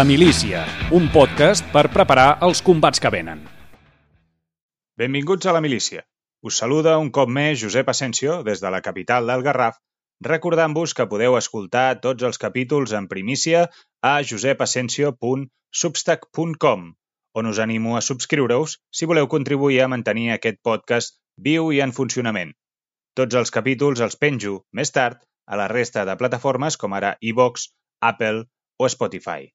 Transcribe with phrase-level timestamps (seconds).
[0.00, 0.64] La Milícia,
[0.96, 3.42] un podcast per preparar els combats que venen.
[4.96, 6.08] Benvinguts a La Milícia.
[6.40, 9.76] Us saluda un cop més Josep Asensio des de la capital del Garraf,
[10.28, 13.60] recordant-vos que podeu escoltar tots els capítols en primícia
[14.12, 16.80] a josepasensio.substack.com,
[17.42, 21.92] on us animo a subscriure-us si voleu contribuir a mantenir aquest podcast viu i en
[22.00, 22.56] funcionament.
[23.12, 27.76] Tots els capítols els penjo, més tard, a la resta de plataformes com ara iVox,
[28.00, 28.48] Apple
[28.78, 29.52] o Spotify.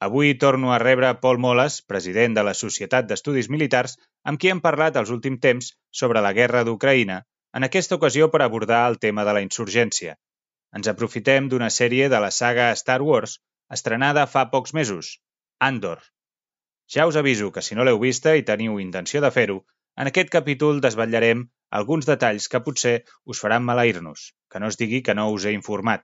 [0.00, 4.60] Avui torno a rebre Pol Moles, president de la Societat d'Estudis Militars, amb qui hem
[4.64, 5.70] parlat els últims temps
[6.02, 7.22] sobre la guerra d'Ucraïna,
[7.54, 10.16] en aquesta ocasió per abordar el tema de la insurgència.
[10.74, 13.38] Ens aprofitem d'una sèrie de la saga Star Wars,
[13.76, 15.18] estrenada fa pocs mesos,
[15.68, 16.02] Andor.
[16.94, 19.60] Ja us aviso que si no l'heu vista i teniu intenció de fer-ho,
[19.96, 21.46] en aquest capítol desvetllarem
[21.78, 22.96] alguns detalls que potser
[23.30, 26.02] us faran maleir-nos, que no es digui que no us he informat.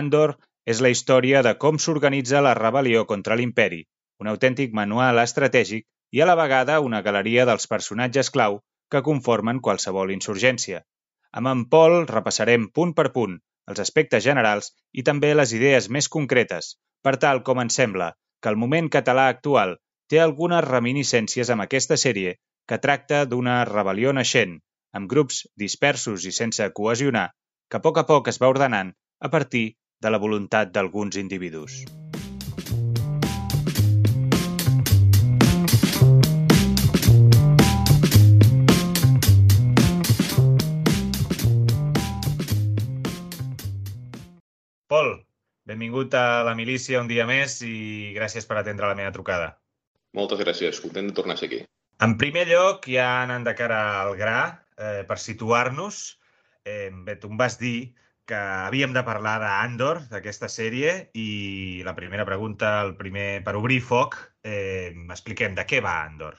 [0.00, 0.38] Andor
[0.72, 3.84] és la història de com s'organitza la rebel·lió contra l'imperi,
[4.22, 5.86] un autèntic manual estratègic
[6.16, 10.82] i a la vegada una galeria dels personatges clau que conformen qualsevol insurgència.
[11.38, 13.38] Amb en Pol repassarem punt per punt
[13.70, 18.52] els aspectes generals i també les idees més concretes, per tal com ens sembla que
[18.52, 19.76] el moment català actual
[20.10, 22.36] té algunes reminiscències amb aquesta sèrie
[22.70, 24.58] que tracta d'una rebel·lió naixent,
[24.98, 27.28] amb grups dispersos i sense cohesionar,
[27.70, 29.66] que a poc a poc es va ordenant a partir
[30.00, 31.84] de la voluntat d'alguns individus.
[44.86, 45.08] Pol,
[45.66, 49.56] benvingut a la milícia un dia més i gràcies per atendre la meva trucada.
[50.14, 51.64] Moltes gràcies, content de tornar a ser aquí.
[52.04, 54.38] En primer lloc, ja anant de cara al gra,
[54.76, 56.20] eh, per situar-nos,
[56.64, 57.94] eh, bé, tu em vas dir
[58.26, 63.78] que havíem de parlar d'Andor, d'aquesta sèrie, i la primera pregunta, el primer, per obrir
[63.80, 66.34] foc, eh, expliquem de què va Andor.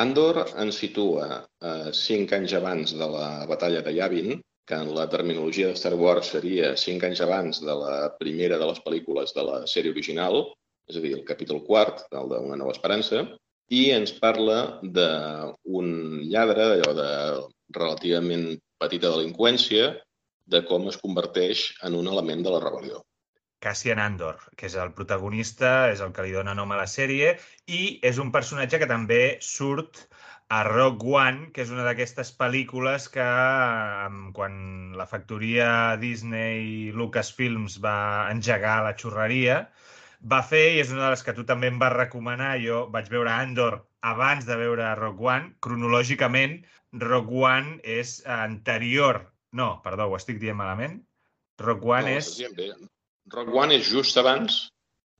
[0.00, 1.26] Andor ens situa
[1.60, 5.94] eh, cinc anys abans de la batalla de Yavin, que en la terminologia de Star
[6.00, 10.46] Wars seria cinc anys abans de la primera de les pel·lícules de la sèrie original,
[10.88, 13.26] és a dir, el capítol quart, el d'Una nova esperança,
[13.72, 15.92] i ens parla d'un
[16.28, 17.10] lladre, allò de
[17.76, 18.48] relativament
[18.80, 19.92] petita delinqüència,
[20.46, 23.02] de com es converteix en un element de la rebel·lió.
[23.62, 27.36] Cassian Andor, que és el protagonista, és el que li dona nom a la sèrie,
[27.70, 30.02] i és un personatge que també surt
[30.52, 33.28] a Rogue One, que és una d'aquestes pel·lícules que
[34.36, 34.58] quan
[34.98, 35.68] la factoria
[36.02, 37.96] Disney Lucasfilms va
[38.34, 39.62] engegar la xurreria,
[40.34, 43.08] va fer, i és una de les que tu també em vas recomanar, jo vaig
[43.14, 43.78] veure Andor
[44.12, 46.58] abans de veure Rogue One, cronològicament
[47.06, 49.22] Rogue One és anterior
[49.58, 51.00] no, perdó, ho estic dient malament.
[51.62, 52.34] Rogue One no, és...
[52.56, 52.72] Bé.
[53.32, 54.64] Rogue One és just abans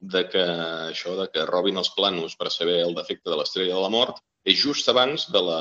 [0.03, 0.43] de que
[0.91, 4.19] això de que robin els planos per saber el defecte de l'estrella de la mort
[4.43, 5.61] és just abans de la,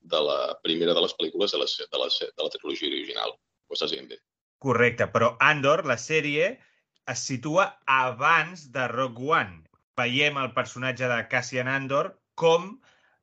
[0.00, 3.34] de la primera de les pel·lícules de la, de la, de la trilogia original.
[3.68, 4.16] Ho estàs dient bé.
[4.64, 6.54] Correcte, però Andor, la sèrie,
[7.12, 9.60] es situa abans de Rogue One.
[10.00, 12.70] Veiem el personatge de Cassian Andor com,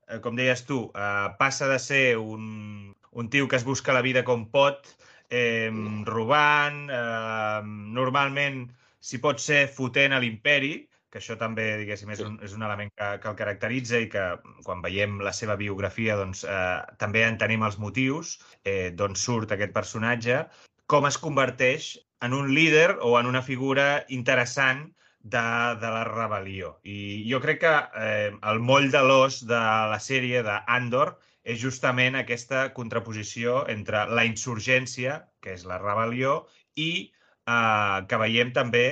[0.07, 4.01] eh, com deies tu, eh, passa de ser un, un tio que es busca la
[4.01, 4.87] vida com pot,
[5.29, 5.71] eh,
[6.05, 8.63] robant, eh, normalment,
[8.99, 10.75] si pot ser, fotent a l'imperi,
[11.11, 14.23] que això també, diguéssim, és un, és un element que, que el caracteritza i que
[14.63, 19.51] quan veiem la seva biografia doncs, eh, també en tenim els motius eh, d'on surt
[19.51, 20.45] aquest personatge,
[20.87, 24.85] com es converteix en un líder o en una figura interessant
[25.21, 25.43] de,
[25.81, 26.77] de la rebel·lió.
[26.87, 29.59] I jo crec que eh, el moll de l'os de
[29.91, 36.41] la sèrie d'Andor és justament aquesta contraposició entre la insurgència, que és la rebel·lió,
[36.77, 38.85] i eh, que veiem també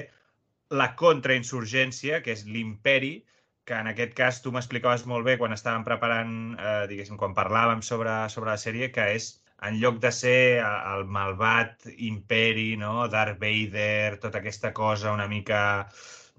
[0.69, 3.19] la contrainsurgència, que és l'imperi,
[3.66, 7.84] que en aquest cas tu m'explicaves molt bé quan estàvem preparant, eh, diguéssim, quan parlàvem
[7.86, 9.36] sobre, sobre la sèrie, que és
[9.68, 13.07] en lloc de ser el malvat imperi, no?
[13.12, 15.62] Darth Vader, tota aquesta cosa una mica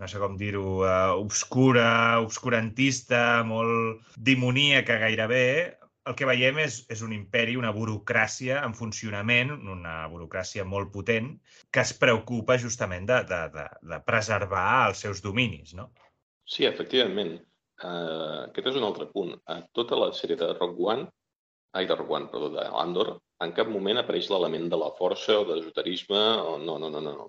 [0.00, 5.44] no sé com dir-ho, uh, obscura, obscurantista, molt dimoníaca gairebé,
[6.08, 11.34] el que veiem és, és un imperi, una burocràcia en funcionament, una burocràcia molt potent,
[11.70, 15.90] que es preocupa justament de, de, de, de preservar els seus dominis, no?
[16.48, 17.36] Sí, efectivament.
[17.80, 19.34] Uh, aquest és un altre punt.
[19.48, 21.06] A tota la sèrie de Rock One,
[21.76, 23.14] ai, de Rock One, perdó, de Andor,
[23.44, 27.00] en cap moment apareix l'element de la força o de l'esoterisme, o no, no, no,
[27.04, 27.28] no, no.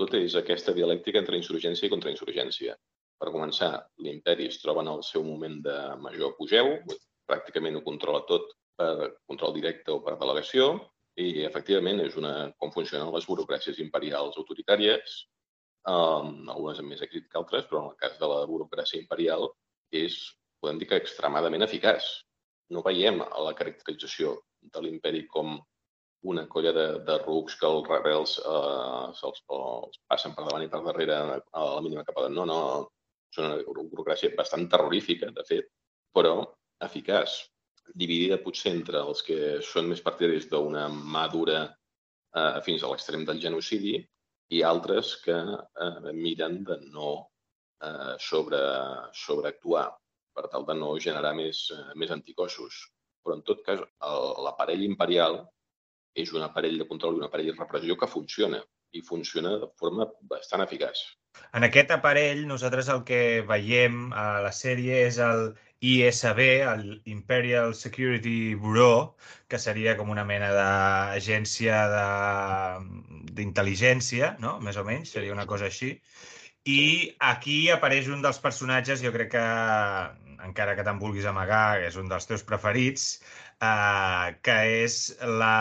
[0.00, 2.74] Tot és aquesta dialèctica entre insurgència i contrainsurgència.
[3.18, 3.70] Per començar,
[4.04, 6.74] l'imperi es troba en el seu moment de major apogeu,
[7.28, 10.70] pràcticament ho controla tot per control directe o per delegació
[11.18, 15.22] i, efectivament, és una, com funcionen les burocràcies imperials autoritàries
[15.88, 19.48] um, algunes amb més èxit que altres, però en el cas de la burocràcia imperial
[19.94, 20.18] és,
[20.62, 22.06] podem dir que extremadament eficaç.
[22.74, 24.36] No veiem la caracterització
[24.74, 25.56] de l'imperi com
[26.28, 30.70] una colla de, de rucs que els rebels eh, se'ls els passen per davant i
[30.70, 32.32] per darrere a la mínima capa de...
[32.34, 32.58] No, no,
[33.32, 35.70] és una burocràcia bastant terrorífica, de fet,
[36.16, 36.40] però
[36.84, 37.40] eficaç,
[37.94, 43.24] dividida potser entre els que són més partidaris d'una mà dura eh, fins a l'extrem
[43.28, 43.96] del genocidi
[44.54, 47.12] i altres que eh, miren de no
[47.82, 48.60] eh, sobre,
[49.24, 49.88] sobreactuar
[50.38, 52.80] per tal de no generar més, eh, més anticossos.
[53.24, 53.80] Però, en tot cas,
[54.44, 55.42] l'aparell imperial
[56.16, 58.60] és un aparell de control i un aparell de repressió que funciona
[58.96, 61.02] i funciona de forma bastant eficaç.
[61.58, 65.42] En aquest aparell, nosaltres el que veiem a la sèrie és el
[65.80, 66.40] ISB,
[66.72, 69.14] el Imperial Security Bureau,
[69.48, 71.78] que seria com una mena d'agència
[73.38, 74.58] d'intel·ligència, no?
[74.64, 75.92] Més o menys, seria una cosa així.
[76.68, 76.80] I
[77.32, 79.44] aquí apareix un dels personatges, jo crec que,
[80.48, 83.06] encara que te'n vulguis amagar, és un dels teus preferits,
[83.62, 84.98] uh, que és
[85.40, 85.54] la...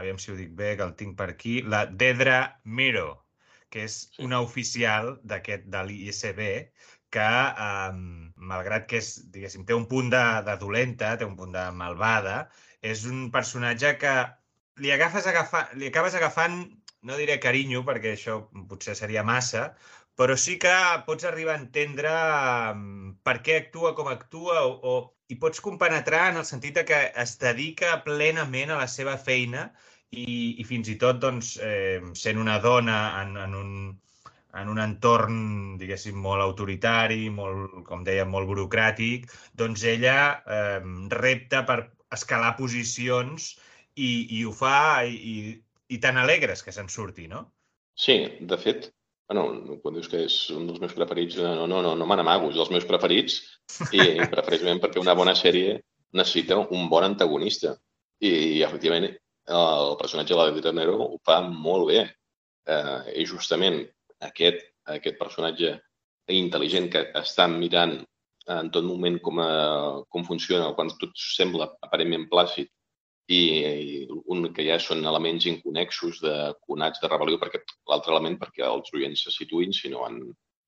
[0.00, 1.60] Aviam si ho dic bé, que el tinc per aquí.
[1.66, 3.08] La Dedra Miro,
[3.72, 3.96] que és
[4.26, 6.40] una oficial d'aquest de l'ISB,
[7.14, 7.28] que,
[7.66, 8.02] um,
[8.52, 12.36] malgrat que és, diguéssim, té un punt de, de dolenta, té un punt de malvada,
[12.92, 14.14] és un personatge que
[14.82, 16.60] li, agafes agafa, li acabes agafant,
[17.06, 18.36] no diré carinyo, perquè això
[18.70, 19.70] potser seria massa,
[20.20, 20.72] però sí que
[21.06, 22.10] pots arribar a entendre
[22.74, 24.94] um, per què actua com actua o, o
[25.32, 29.70] i pots compenetrar en el sentit que es dedica plenament a la seva feina
[30.10, 33.72] i, i fins i tot doncs, eh, sent una dona en, en, un,
[34.60, 35.40] en un entorn,
[35.80, 40.80] diguéssim, molt autoritari, molt, com deia, molt burocràtic, doncs ella eh,
[41.14, 41.80] repta per
[42.10, 43.52] escalar posicions
[43.94, 45.36] i, i ho fa i, i,
[45.94, 47.46] i tan alegres que se'n surti, no?
[47.94, 48.90] Sí, de fet,
[49.30, 52.50] bueno, quan dius que és un dels meus preferits, no, no, no, no me n'amago,
[52.50, 53.38] és dels meus preferits
[53.94, 54.02] i
[54.32, 55.78] preferentment perquè una bona sèrie
[56.18, 57.76] necessita un bon antagonista.
[58.20, 59.06] I, i efectivament,
[59.48, 62.02] el personatge de la Dita Nero ho fa molt bé.
[62.68, 63.80] Eh, I justament
[64.20, 65.78] aquest, aquest personatge
[66.30, 67.96] intel·ligent que està mirant
[68.50, 72.70] en tot moment com, a, eh, com funciona, quan tot sembla aparentment plàcid,
[73.30, 76.34] i, i un que ja són elements inconexos de
[76.66, 77.60] conats de rebel·lió, perquè
[77.90, 80.18] l'altre element, perquè els oients se situïn, si no han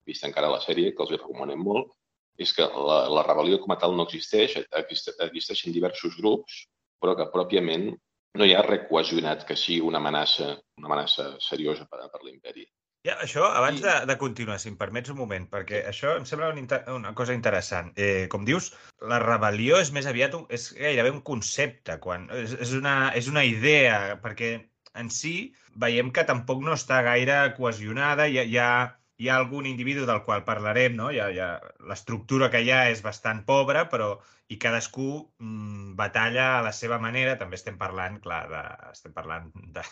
[0.06, 1.90] vist encara la sèrie, que els hi recomanem molt,
[2.38, 6.62] és que la, la rebel·lió com a tal no existeix, existeixen diversos grups,
[7.02, 7.90] però que pròpiament
[8.38, 12.66] no hi ha res cohesionat que sigui una amenaça, una amenaça seriosa per, per l'imperi.
[13.02, 13.82] Ja, això, abans I...
[13.82, 15.86] de, de continuar, si em permets un moment, perquè sí.
[15.90, 16.60] això em sembla un
[16.94, 17.90] una cosa interessant.
[17.98, 18.70] Eh, com dius,
[19.10, 23.28] la rebel·lió és més aviat, un, és gairebé un concepte, quan, és, és, una, és
[23.28, 24.54] una idea, perquè
[24.94, 25.34] en si
[25.82, 28.70] veiem que tampoc no està gaire cohesionada, hi ha, hi ha,
[29.18, 31.10] hi ha algun individu del qual parlarem, no?
[31.12, 31.48] Hi ha,
[31.88, 34.14] l'estructura que hi ha és bastant pobra, però
[34.52, 35.06] i cadascú
[35.40, 37.36] mm, batalla a la seva manera.
[37.40, 39.84] També estem parlant, clar, de, estem parlant de,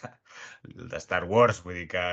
[0.93, 2.05] de Star Wars, vull dir que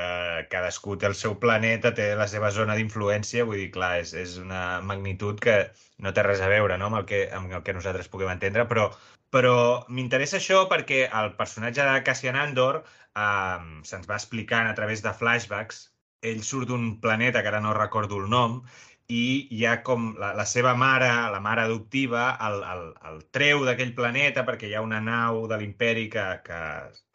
[0.54, 4.38] cadascú té el seu planeta, té la seva zona d'influència, vull dir, clar, és, és
[4.44, 5.58] una magnitud que
[6.04, 8.68] no té res a veure no, amb, el que, amb el que nosaltres puguem entendre,
[8.70, 8.88] però,
[9.34, 9.58] però
[9.90, 13.60] m'interessa això perquè el personatge de Cassian Andor eh,
[13.90, 15.88] se'ns va explicant a través de flashbacks
[16.22, 18.62] ell surt d'un planeta que ara no recordo el nom
[19.08, 23.64] i hi ha com la, la seva mare, la mare adoptiva, el, el, el treu
[23.64, 26.62] d'aquell planeta perquè hi ha una nau de l'imperi que, que,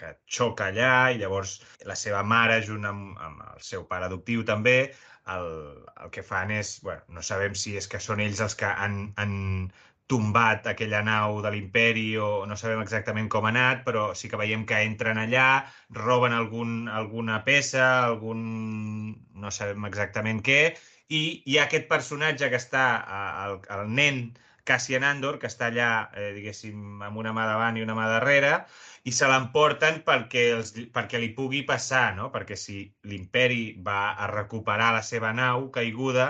[0.00, 1.58] que xoca allà i llavors
[1.90, 4.78] la seva mare, junt amb, amb el seu pare adoptiu també,
[5.34, 5.48] el,
[6.02, 9.12] el que fan és, bueno, no sabem si és que són ells els que han,
[9.20, 9.34] han
[10.12, 14.40] tombat aquella nau de l'imperi o no sabem exactament com ha anat, però sí que
[14.40, 15.48] veiem que entren allà,
[15.96, 18.42] roben algun, alguna peça, algun...
[19.42, 20.62] no sabem exactament què,
[21.12, 22.86] i hi ha aquest personatge que està,
[23.46, 24.22] el, el nen
[24.68, 28.52] Cassian Andor, que està allà, eh, diguéssim, amb una mà davant i una mà darrere,
[29.08, 32.28] i se l'emporten perquè, els, perquè li pugui passar, no?
[32.34, 36.28] Perquè si l'imperi va a recuperar la seva nau caiguda,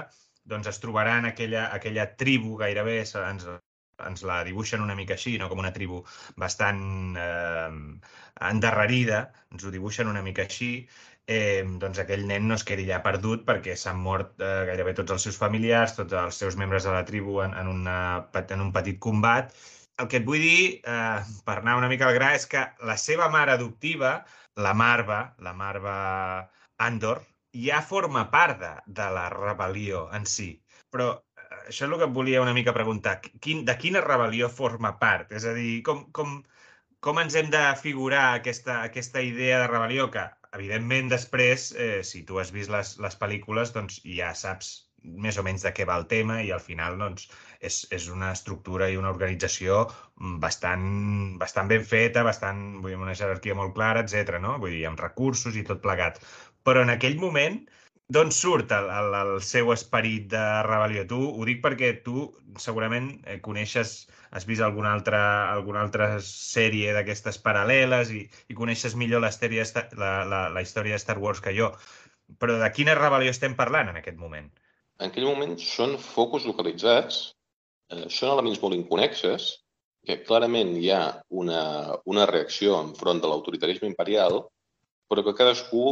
[0.48, 3.46] doncs es trobaran aquella, aquella tribu gairebé, ens,
[4.08, 5.48] ens la dibuixen una mica així, no?
[5.50, 6.02] com una tribu
[6.40, 6.82] bastant
[7.18, 7.70] eh,
[8.50, 10.72] endarrerida, ens ho dibuixen una mica així,
[11.26, 15.14] eh, doncs aquell nen no es quedi ja perdut perquè s'han mort eh, gairebé tots
[15.16, 17.98] els seus familiars, tots els seus membres de la tribu en, en, una,
[18.42, 19.52] en un petit combat.
[20.02, 22.96] El que et vull dir, eh, per anar una mica al gra, és que la
[22.96, 24.16] seva mare adoptiva,
[24.56, 25.96] la Marva, la Marva
[26.78, 30.50] Andor, ja forma part de, de la rebel·lió en si.
[30.92, 31.12] Però
[31.68, 33.18] això és el que et volia una mica preguntar.
[33.44, 35.32] Quin, de quina rebel·lió forma part?
[35.38, 36.38] És a dir, com, com,
[37.00, 42.22] com ens hem de figurar aquesta, aquesta idea de rebel·lió que evidentment, després, eh, si
[42.28, 45.96] tu has vist les, les pel·lícules, doncs ja saps més o menys de què va
[45.98, 47.26] el tema i al final doncs,
[47.68, 49.80] és, és una estructura i una organització
[50.44, 50.84] bastant,
[51.40, 54.38] bastant ben feta, bastant, vull dir, amb una jerarquia molt clara, etc.
[54.42, 54.58] no?
[54.62, 56.20] Vull dir, amb recursos i tot plegat.
[56.62, 57.58] Però en aquell moment,
[58.08, 61.04] d'on surt el, el, el seu esperit de rebel·lió?
[61.08, 62.26] Tu ho dic perquè tu
[62.60, 63.94] segurament eh, coneixes,
[64.32, 70.12] has vist alguna altra, alguna altra sèrie d'aquestes paral·leles i, i coneixes millor la, la,
[70.24, 71.72] la, la història de Star Wars que jo.
[72.40, 74.52] Però de quina rebel·lió estem parlant en aquest moment?
[75.02, 77.18] en aquell moment són focus localitzats,
[77.90, 79.50] eh, són elements molt inconexes,
[80.06, 81.02] que clarament hi ha
[81.42, 81.62] una,
[82.10, 84.40] una reacció enfront de l'autoritarisme imperial,
[85.10, 85.84] però que cadascú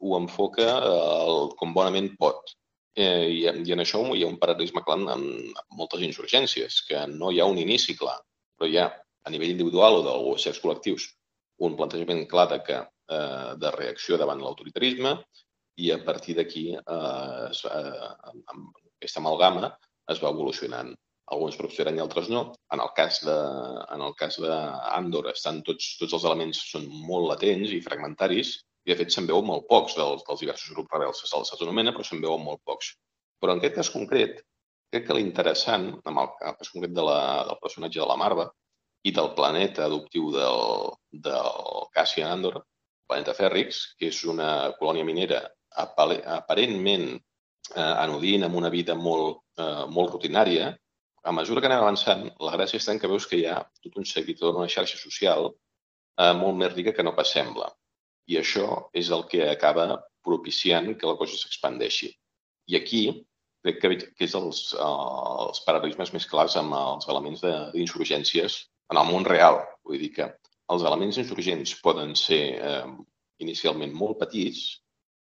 [0.00, 2.54] ho enfoca eh, com bonament pot.
[2.96, 7.30] Eh, i, I en això hi ha un paral·lelisme clar amb, moltes insurgències, que no
[7.32, 8.16] hi ha un inici clar,
[8.56, 8.86] però hi ha,
[9.26, 11.10] a nivell individual o dels certs col·lectius,
[11.66, 12.78] un plantejament clar de, que,
[13.12, 15.16] eh, de reacció davant l'autoritarisme
[15.76, 18.06] i a partir d'aquí eh, eh,
[18.52, 19.72] amb aquesta amalgama
[20.12, 20.94] es va evolucionant.
[21.34, 22.42] Alguns prosperen i altres no.
[22.72, 23.36] En el cas de,
[23.92, 28.54] en el cas d'Andor estan tots, tots els elements són molt latents i fragmentaris
[28.86, 31.92] i de fet se'n veuen molt pocs dels, dels diversos grups rebels que se'ls anomena,
[31.94, 32.92] però se'n veuen molt pocs.
[33.42, 34.38] Però en aquest cas concret,
[34.92, 38.46] crec que l'interessant, en el cas concret de la, del personatge de la Marva
[39.06, 40.62] i del planeta adoptiu del,
[41.26, 42.60] del Cassian Andor,
[43.10, 45.42] planeta Fèrrix, que és una colònia minera
[45.82, 50.70] aparentment eh, anodint, amb una vida molt, eh, molt rutinària,
[51.26, 53.98] a mesura que anem avançant, la gràcia està en que veus que hi ha tot
[53.98, 57.72] un seguidor, una xarxa social eh, molt més rica que no pas sembla.
[58.26, 59.86] I això és el que acaba
[60.26, 62.10] propiciant que la cosa s'expandeixi.
[62.70, 63.02] I aquí
[63.66, 68.58] crec que, que és els, els paral·lelismes més clars amb els elements d'insurgències
[68.92, 69.60] en el món real.
[69.86, 70.30] Vull dir que
[70.74, 72.90] els elements insurgents poden ser eh,
[73.42, 74.66] inicialment molt petits,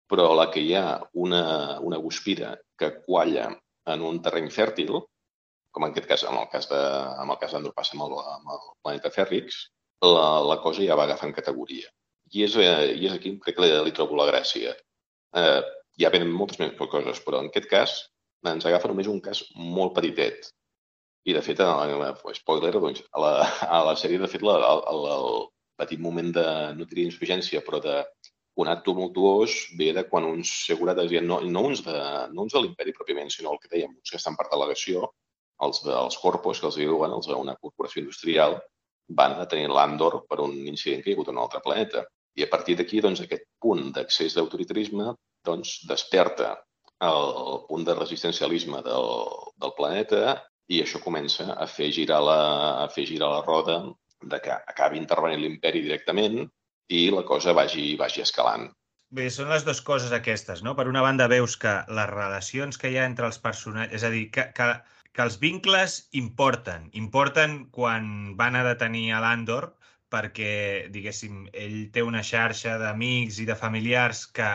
[0.08, 1.44] però la que hi ha una,
[1.84, 3.50] una guspira que qualla
[3.92, 4.94] en un terreny fèrtil,
[5.72, 6.80] com en aquest cas, en el cas de,
[7.22, 9.60] en el cas d'Andor passa amb el, amb el planeta Fèrrix,
[10.04, 11.90] la, la cosa ja va agafant categoria.
[12.34, 14.74] I és, eh, i és aquí que li, li trobo la gràcia.
[15.40, 15.60] Eh,
[16.04, 17.98] ha ben moltes més coses, però en aquest cas
[18.46, 20.50] ens agafa només un cas molt petitet.
[21.28, 21.60] I, de fet,
[22.38, 23.32] spoiler, doncs, a, la,
[23.78, 24.56] a la sèrie, de fet, la,
[24.92, 25.30] el, el
[25.80, 26.46] petit moment de,
[26.78, 27.98] no diria insurgència, però de
[28.58, 31.98] un acte tumultuós ve de quan uns segurates, no, no uns de,
[32.32, 35.12] no uns de l'imperi pròpiament, sinó el que dèiem, uns que estan per delegació,
[35.66, 38.58] els dels corpos que els diuen, els d'una corporació industrial,
[39.20, 42.04] van a tenir l'Andor per un incident que hi ha hagut en un altre planeta.
[42.38, 45.12] I a partir d'aquí, doncs, aquest punt d'accés d'autoritarisme
[45.48, 46.54] doncs, desperta
[47.08, 49.08] el punt de resistencialisme del,
[49.62, 50.36] del planeta
[50.68, 52.40] i això comença a fer girar la,
[52.84, 53.78] a fer girar la roda
[54.32, 56.42] de que acabi intervenint l'imperi directament
[56.88, 58.68] i la cosa vagi, vagi escalant.
[59.14, 60.74] Bé, són les dues coses aquestes, no?
[60.76, 64.10] Per una banda veus que les relacions que hi ha entre els personatges, és a
[64.12, 64.66] dir, que, que,
[65.16, 66.90] que els vincles importen.
[67.02, 69.70] Importen quan van a detenir a l'Andor
[70.14, 70.52] perquè,
[70.94, 74.50] diguéssim, ell té una xarxa d'amics i de familiars que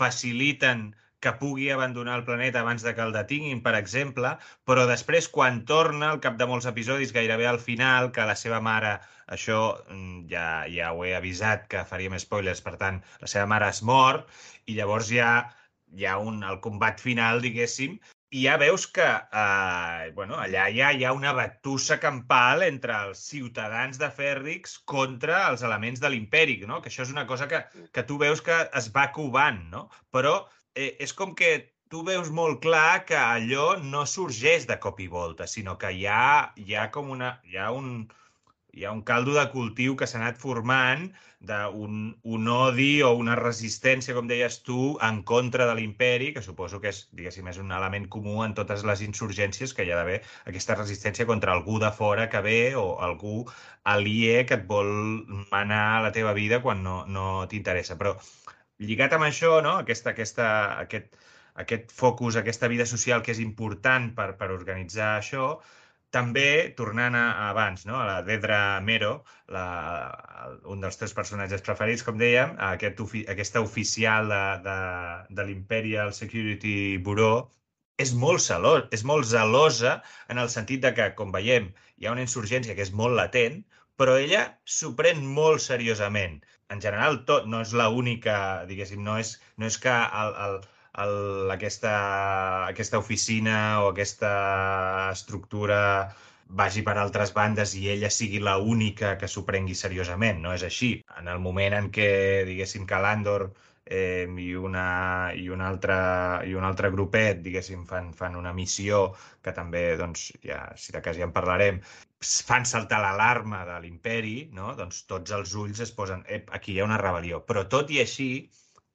[0.00, 0.90] faciliten
[1.22, 4.32] que pugui abandonar el planeta abans de que el detinguin, per exemple,
[4.66, 8.58] però després, quan torna, al cap de molts episodis, gairebé al final, que la seva
[8.68, 8.96] mare,
[9.36, 13.70] això mm, ja, ja ho he avisat, que faríem spoilers, per tant, la seva mare
[13.70, 14.24] es mor,
[14.66, 15.30] i llavors ja
[15.94, 18.00] hi ha un, el combat final, diguéssim,
[18.32, 23.20] i ja veus que eh, bueno, allà ja hi ha una batussa campal entre els
[23.28, 26.80] ciutadans de Fèrrix contra els elements de l'imperi, no?
[26.80, 27.60] que això és una cosa que,
[27.92, 29.84] que tu veus que es va covant, no?
[30.16, 30.38] però
[30.74, 31.52] eh, és com que
[31.92, 36.06] tu veus molt clar que allò no sorgeix de cop i volta, sinó que hi
[36.08, 37.34] ha, hi ha com una...
[37.44, 38.06] Hi ha un,
[38.72, 41.02] hi ha un caldo de cultiu que s'ha anat formant
[41.48, 41.96] d'un
[42.36, 46.92] un odi o una resistència, com deies tu, en contra de l'imperi, que suposo que
[46.92, 50.20] és, diguéssim, és un element comú en totes les insurgències, que hi ha d'haver
[50.52, 53.42] aquesta resistència contra algú de fora que ve o algú
[53.96, 54.92] aliè que et vol
[55.50, 57.98] manar la teva vida quan no, no t'interessa.
[58.00, 58.14] Però
[58.88, 59.76] lligat amb això, no?
[59.84, 60.48] aquesta, aquesta,
[60.86, 61.12] aquest,
[61.66, 65.56] aquest focus, aquesta vida social que és important per, per organitzar això,
[66.16, 66.46] també,
[66.78, 67.96] tornant a, a abans, no?
[68.00, 69.12] a la Dedra Mero,
[69.56, 69.64] la,
[70.74, 73.02] un dels teus personatges preferits, com dèiem, aquest,
[73.34, 74.78] aquesta oficial de, de,
[75.40, 76.76] de l'Imperial Security
[77.08, 77.46] Bureau,
[78.02, 79.98] és molt, celós, és molt zelosa
[80.32, 83.62] en el sentit de que, com veiem, hi ha una insurgència que és molt latent,
[84.00, 86.40] però ella s'ho pren molt seriosament
[86.72, 88.36] en general tot, no és l'única,
[88.68, 90.54] diguéssim, no és, no és que el, el,
[90.98, 91.92] el, aquesta,
[92.66, 94.32] aquesta oficina o aquesta
[95.12, 95.80] estructura
[96.52, 100.42] vagi per altres bandes i ella sigui la única que s'ho prengui seriosament.
[100.44, 100.92] No és així.
[101.18, 102.10] En el moment en què,
[102.48, 103.48] diguéssim, que l'Andor
[103.86, 105.96] eh, i, una, i, un altre,
[106.48, 109.06] i un altre grupet, diguéssim, fan, fan una missió
[109.42, 111.80] que també, doncs, ja, si de cas ja en parlarem,
[112.22, 114.76] fan saltar l'alarma de l'imperi, no?
[114.78, 117.42] doncs tots els ulls es posen, ep, aquí hi ha una rebel·lió.
[117.48, 118.32] Però tot i així,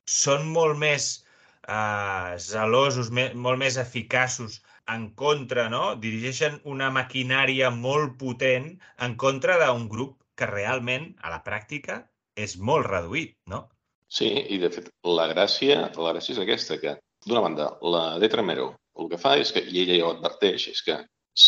[0.08, 1.27] són molt més
[1.68, 4.62] eh, zelosos, me, molt més eficaços
[4.94, 5.96] en contra, no?
[6.04, 8.70] Dirigeixen una maquinària molt potent
[9.04, 12.02] en contra d'un grup que realment, a la pràctica,
[12.38, 13.66] és molt reduït, no?
[14.08, 16.96] Sí, i de fet, la gràcia, la gràcia és aquesta, que
[17.28, 18.72] d'una banda, la de Tremero
[19.02, 20.98] el que fa és que, i ella ja ho adverteix, és que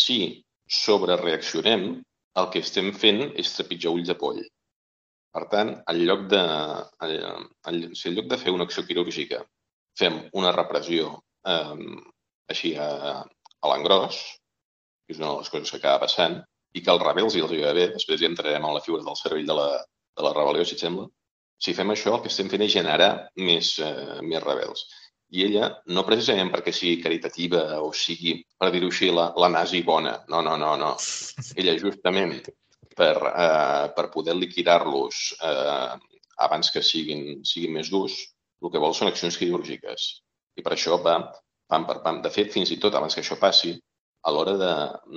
[0.00, 0.18] si
[0.80, 1.86] sobrereaccionem,
[2.40, 4.42] el que estem fent és trepitjar ulls de poll.
[5.34, 6.42] Per tant, en lloc de,
[7.06, 9.40] en, en, si en lloc de fer una acció quirúrgica
[9.98, 11.16] fem una repressió
[11.46, 11.96] eh,
[12.50, 13.20] així a,
[13.60, 14.20] a l'engròs,
[15.06, 16.40] que és una de les coses que acaba passant,
[16.74, 19.18] i que els rebels i els hi bé, després ja entrarem en la figura del
[19.18, 19.68] cervell de la,
[20.16, 21.08] de la rebel·lió, si et sembla.
[21.60, 24.86] Si fem això, el que estem fent és generar més, eh, més rebels.
[25.36, 29.82] I ella, no precisament perquè sigui caritativa o sigui, per dir-ho així, la, la nazi
[29.86, 30.16] bona.
[30.32, 30.94] No, no, no, no.
[31.54, 32.38] Ella, justament,
[32.96, 35.92] per, eh, per poder liquidar-los eh,
[36.46, 38.16] abans que siguin, siguin més durs,
[38.60, 40.10] el que vol són accions quirúrgiques.
[40.58, 41.16] I per això va
[41.70, 42.20] pam per pam.
[42.24, 43.72] De fet, fins i tot abans que això passi,
[44.26, 44.72] a l'hora de,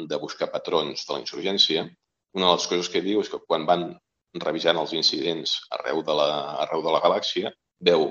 [0.09, 1.83] de buscar patrons de la insurgència,
[2.37, 3.89] una de les coses que diu és que quan van
[4.45, 6.29] revisant els incidents arreu de la,
[6.63, 7.51] arreu de la galàxia,
[7.89, 8.07] veu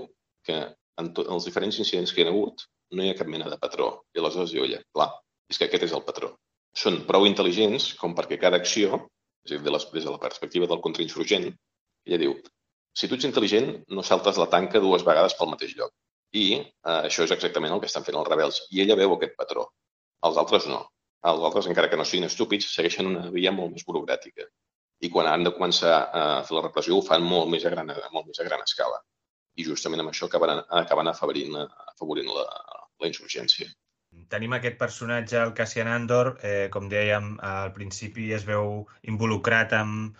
[0.46, 0.58] que
[1.00, 3.58] en, to, els diferents incidents que hi ha hagut no hi ha cap mena de
[3.58, 3.88] patró.
[4.14, 5.08] I aleshores diu ella, clar,
[5.50, 6.34] és que aquest és el patró.
[6.76, 9.06] Són prou intel·ligents com perquè cada acció,
[9.46, 11.48] és a dir, des de la perspectiva del contrainsurgent,
[12.06, 12.36] ella diu,
[12.92, 15.92] si tu ets intel·ligent, no saltes la tanca dues vegades pel mateix lloc.
[16.32, 18.62] I eh, això és exactament el que estan fent els rebels.
[18.72, 19.68] I ella veu aquest patró.
[20.28, 20.82] Els altres no.
[21.30, 24.48] Els altres, encara que no siguin estúpids, segueixen una via molt més burocràtica.
[25.02, 27.90] I quan han de començar a fer la repressió ho fan molt més a gran,
[28.14, 29.00] molt més a gran escala.
[29.58, 31.56] I justament amb això acaben, acaben afavorint,
[31.94, 32.44] afavorint la,
[33.02, 33.68] la insurgència.
[34.32, 40.18] Tenim aquest personatge, el Cassian Andor, eh, com dèiem, al principi es veu involucrat amb,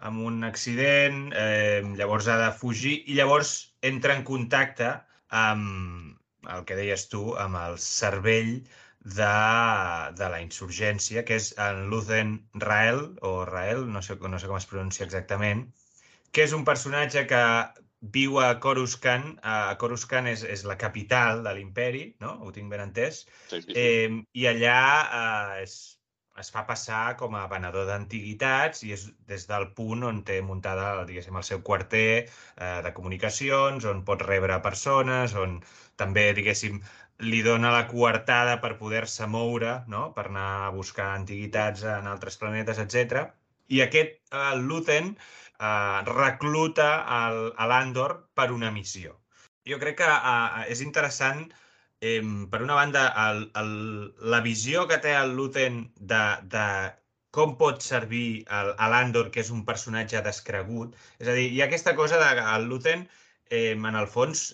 [0.00, 4.92] amb un accident, eh, llavors ha de fugir i llavors entra en contacte
[5.28, 8.52] amb el que deies tu, amb el cervell
[9.02, 9.32] de,
[10.20, 14.58] de la insurgència, que és en Luthen Rael, o Rael, no sé, no sé com
[14.60, 15.66] es pronuncia exactament,
[16.32, 17.42] que és un personatge que
[18.14, 19.32] viu a Coruscant.
[19.42, 22.36] A Coruscant és, és la capital de l'imperi, no?
[22.44, 23.24] Ho tinc ben entès.
[23.48, 23.74] Sí, sí, sí.
[23.74, 25.78] Eh, I allà eh, és,
[26.40, 30.86] es fa passar com a venedor d'antiguitats i és des del punt on té muntada
[31.08, 35.58] diguéssim, el seu quarter eh, de comunicacions, on pot rebre persones, on
[36.02, 36.80] també, diguéssim,
[37.32, 40.04] li dona la coartada per poder-se moure, no?
[40.16, 43.26] per anar a buscar antiguitats en altres planetes, etc.
[43.74, 46.90] I aquest eh, Luthen eh, recluta
[47.72, 49.18] l'Andor per una missió.
[49.68, 51.67] Jo crec que eh, és interessant, eh,
[52.00, 53.72] per una banda, el, el,
[54.32, 56.22] la visió que té el Luthen de,
[56.54, 56.66] de
[57.34, 60.94] com pot servir l'Andor, que és un personatge descregut.
[61.18, 63.06] És a dir, hi ha aquesta cosa de el Luthen,
[63.50, 64.46] eh, en el fons,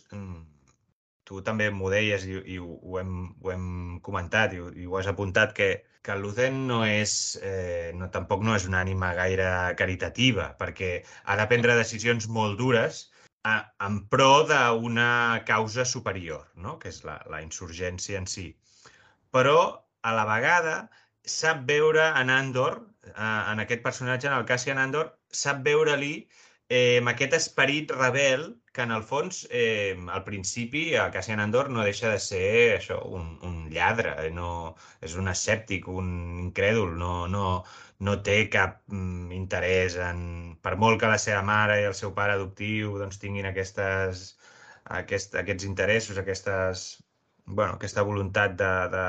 [1.24, 3.68] tu també m'ho deies i, i ho, ho, hem, ho hem
[4.04, 5.70] comentat i, i ho has apuntat, que,
[6.04, 9.48] que el Luthen no és, eh, no, tampoc no és una ànima gaire
[9.80, 13.06] caritativa, perquè ha de prendre decisions molt dures
[13.44, 16.78] en pro d'una causa superior, no?
[16.78, 18.46] que és la, la insurgència en si.
[19.34, 19.58] Però,
[20.02, 20.76] a la vegada,
[21.24, 22.80] sap veure en Andor,
[23.10, 25.12] eh, en aquest personatge, en el Cassian Andor,
[25.44, 26.14] sap veure-li
[26.68, 31.70] eh, amb aquest esperit rebel que en el fons, eh, al principi, a Cassian Andor
[31.70, 36.08] no deixa de ser això, un, un lladre, eh, no, és un escèptic, un
[36.48, 37.46] incrèdul, no, no,
[38.06, 40.20] no té cap mm, interès en...
[40.64, 44.22] Per molt que la seva mare i el seu pare adoptiu doncs, tinguin aquestes,
[45.00, 46.86] aquest, aquests interessos, aquestes
[47.46, 49.02] bueno, aquesta voluntat de, de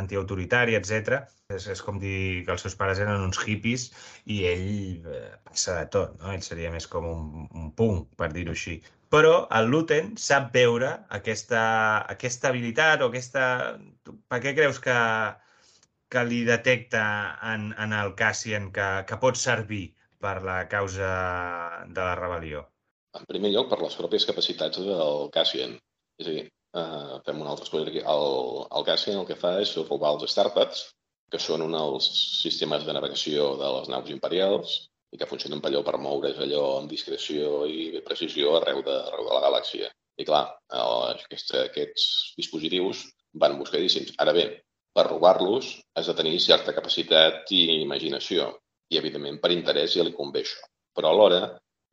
[0.00, 1.24] antiautoritària, etc.
[1.54, 3.88] És, és com dir que els seus pares eren uns hippies
[4.30, 6.30] i ell eh, passa de tot, no?
[6.34, 8.78] Ell seria més com un, un punk, per dir-ho així.
[9.10, 11.62] Però el Luten sap veure aquesta,
[12.14, 13.42] aquesta habilitat o aquesta...
[14.06, 14.96] Per què creus que,
[16.12, 17.04] que li detecta
[17.52, 19.84] en, en el Cassian que, que pot servir
[20.18, 21.10] per la causa
[21.86, 22.64] de la rebel·lió?
[23.18, 25.76] En primer lloc, per les pròpies capacitats del Cassian.
[26.18, 28.00] És a dir, Uh, fem un altre spoiler aquí.
[28.04, 28.26] El,
[28.76, 30.82] el Cassian el que fa és robar els Starpads,
[31.32, 32.08] que són un dels
[32.42, 34.74] sistemes de navegació de les naus imperials
[35.12, 39.30] i que funcionen per allò per moure's allò amb discreció i precisió arreu de, arreu
[39.30, 39.88] de la galàxia.
[40.20, 40.44] I clar,
[40.76, 43.06] el, aquest, aquests dispositius
[43.40, 44.12] van buscadíssims.
[44.20, 44.46] Ara bé,
[44.98, 48.50] per robar-los has de tenir certa capacitat i imaginació.
[48.90, 50.64] I, evidentment, per interès ja li convé això.
[50.96, 51.42] Però alhora,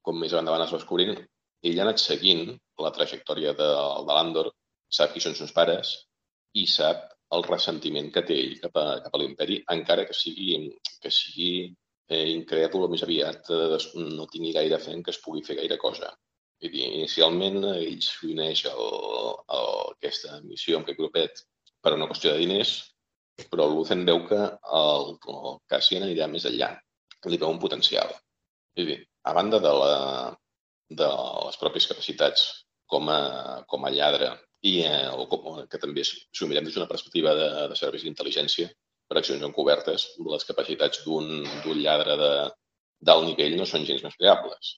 [0.02, 1.20] com més endavant es va descobrint,
[1.70, 2.48] ell ha anat seguint
[2.82, 3.68] la trajectòria de,
[4.08, 4.50] de l'Andor,
[4.98, 5.92] sap qui són seus pares
[6.58, 7.04] i sap
[7.36, 10.58] el ressentiment que té ell cap a, cap a l'imperi, encara que sigui,
[11.04, 13.80] que sigui eh, incrèdul o més aviat eh,
[14.18, 16.10] no tingui gaire fe en que es pugui fer gaire cosa.
[16.64, 18.76] Vull dir, inicialment ell s'uneix a
[19.60, 21.46] aquesta missió amb aquest grupet
[21.84, 22.78] per una qüestió de diners,
[23.52, 24.42] però Lucen veu que
[24.80, 26.72] el, el Cassian anirà més enllà,
[27.26, 28.12] li veu un potencial.
[28.78, 29.94] És dir, a banda de, la,
[31.02, 31.08] de
[31.48, 32.46] les pròpies capacitats
[32.92, 33.20] com a,
[33.72, 34.30] com a lladre
[34.66, 38.06] i eh, o com, que també, si ho mirem des d'una perspectiva de, de serveis
[38.06, 38.70] d'intel·ligència,
[39.10, 42.32] per accions encobertes, les capacitats d'un lladre de
[43.06, 44.72] d'alt nivell no són gens més creables.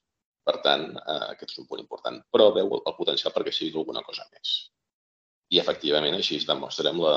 [0.47, 2.17] Per tant, eh, aquest és un punt important.
[2.33, 4.57] Però veu el potencial perquè sigui alguna cosa més.
[5.47, 7.15] I, efectivament, així es demostra amb la,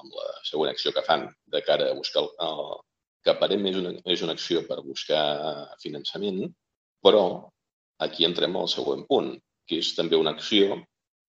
[0.00, 2.62] amb la següent acció que fan de cara a buscar el, el
[3.22, 5.22] que aparentment és una, és una acció per buscar
[5.82, 6.42] finançament,
[7.04, 7.22] però
[8.02, 9.30] aquí entrem al següent punt,
[9.68, 10.80] que és també una acció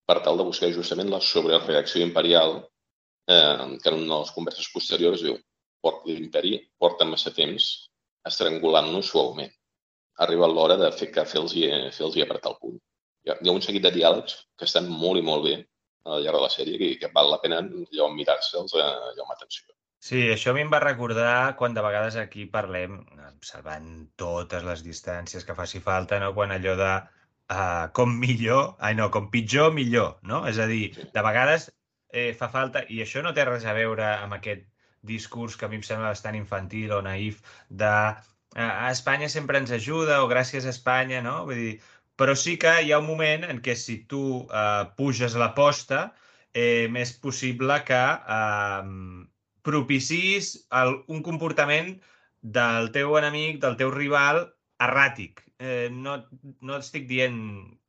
[0.10, 2.58] per tal de buscar justament la sobrereacció imperial
[3.30, 5.38] eh, que en una de les converses posteriors diu
[6.10, 7.66] l'imperi porta massa temps
[8.28, 9.52] estrangulant-nos suaument.
[10.18, 12.80] Ha arribat l'hora de fer que fer-los fer i apretar el punt.
[13.26, 15.56] Hi ha un seguit de diàlegs que estan molt i molt bé
[16.06, 19.36] al llarg de la sèrie i que val la pena allò mirar-se'ls eh, allò amb
[19.36, 19.68] atenció.
[20.00, 23.90] Sí, això a mi em va recordar quan de vegades aquí parlem, observant
[24.22, 26.32] totes les distàncies que faci falta, no?
[26.38, 30.46] quan allò de uh, com millor, ai no, com pitjor, millor, no?
[30.48, 31.68] És a dir, de vegades
[32.14, 34.64] eh, fa falta, i això no té res a veure amb aquest
[35.10, 37.92] discurs que a mi em sembla bastant infantil o naïf de
[38.56, 41.44] a Espanya sempre ens ajuda o gràcies a Espanya, no?
[41.46, 41.74] Vull dir,
[42.20, 46.10] però sí que hi ha un moment en què si tu eh, puges l'aposta,
[46.54, 48.00] eh, més possible que
[48.38, 48.88] eh,
[49.64, 51.94] propicis el, un comportament
[52.42, 54.42] del teu enemic, del teu rival,
[54.84, 55.46] erràtic.
[55.60, 56.18] Eh, no,
[56.64, 57.40] no estic dient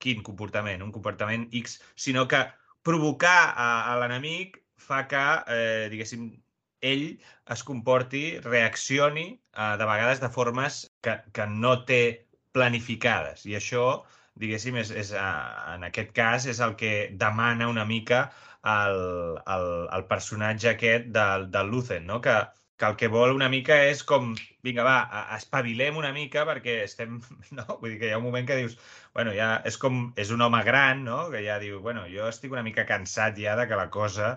[0.02, 2.44] quin comportament, un comportament X, sinó que
[2.86, 6.30] provocar a, a l'enemic fa que, eh, diguéssim,
[6.80, 7.04] ell
[7.54, 12.02] es comporti, reaccioni eh, de vegades de formes que, que no té
[12.56, 13.44] planificades.
[13.46, 13.84] I això,
[14.40, 18.22] diguéssim, és, és, eh, en aquest cas és el que demana una mica
[18.76, 18.96] el,
[19.56, 22.20] el, el personatge aquest del, del Lucen, no?
[22.24, 22.36] que,
[22.80, 24.30] que el que vol una mica és com,
[24.64, 24.96] vinga, va,
[25.36, 27.18] espavilem una mica perquè estem,
[27.58, 27.66] no?
[27.82, 28.78] Vull dir que hi ha un moment que dius,
[29.16, 31.20] bueno, ja és com, és un home gran, no?
[31.34, 34.32] Que ja diu, bueno, jo estic una mica cansat ja de que la cosa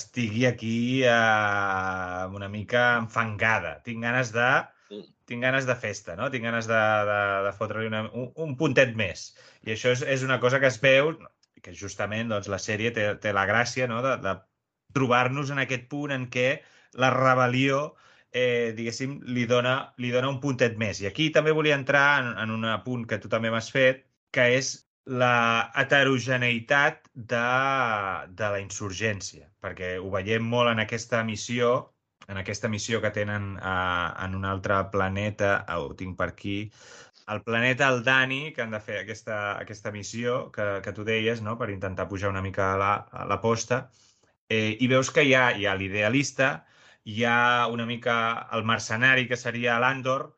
[0.00, 0.76] estigui aquí
[1.08, 3.78] eh, una mica enfangada.
[3.88, 4.50] Tinc ganes de
[4.88, 6.28] tinc ganes de festa, no?
[6.30, 9.28] Tinc ganes de, de, de fotre-li un, un puntet més.
[9.66, 11.12] I això és, és una cosa que es veu,
[11.62, 14.02] que justament doncs, la sèrie té, té la gràcia no?
[14.04, 14.36] de, de
[14.96, 16.48] trobar-nos en aquest punt en què
[17.02, 17.80] la rebel·lió,
[18.32, 21.02] eh, diguéssim, li dona, li dona un puntet més.
[21.02, 24.46] I aquí també volia entrar en, en un punt que tu també m'has fet, que
[24.56, 24.74] és
[25.06, 27.42] la heterogeneïtat de,
[28.38, 31.76] de la insurgència, perquè ho veiem molt en aquesta missió,
[32.28, 33.76] en aquesta missió que tenen a,
[34.24, 36.58] en un altre planeta, ho tinc per aquí,
[37.34, 41.56] el planeta Aldani, que han de fer aquesta, aquesta missió que, que tu deies, no?
[41.58, 43.88] per intentar pujar una mica a la, a la posta,
[44.48, 46.50] eh, i veus que hi ha, hi ha l'idealista,
[47.06, 48.16] hi ha una mica
[48.54, 50.30] el mercenari, que seria l'Andor,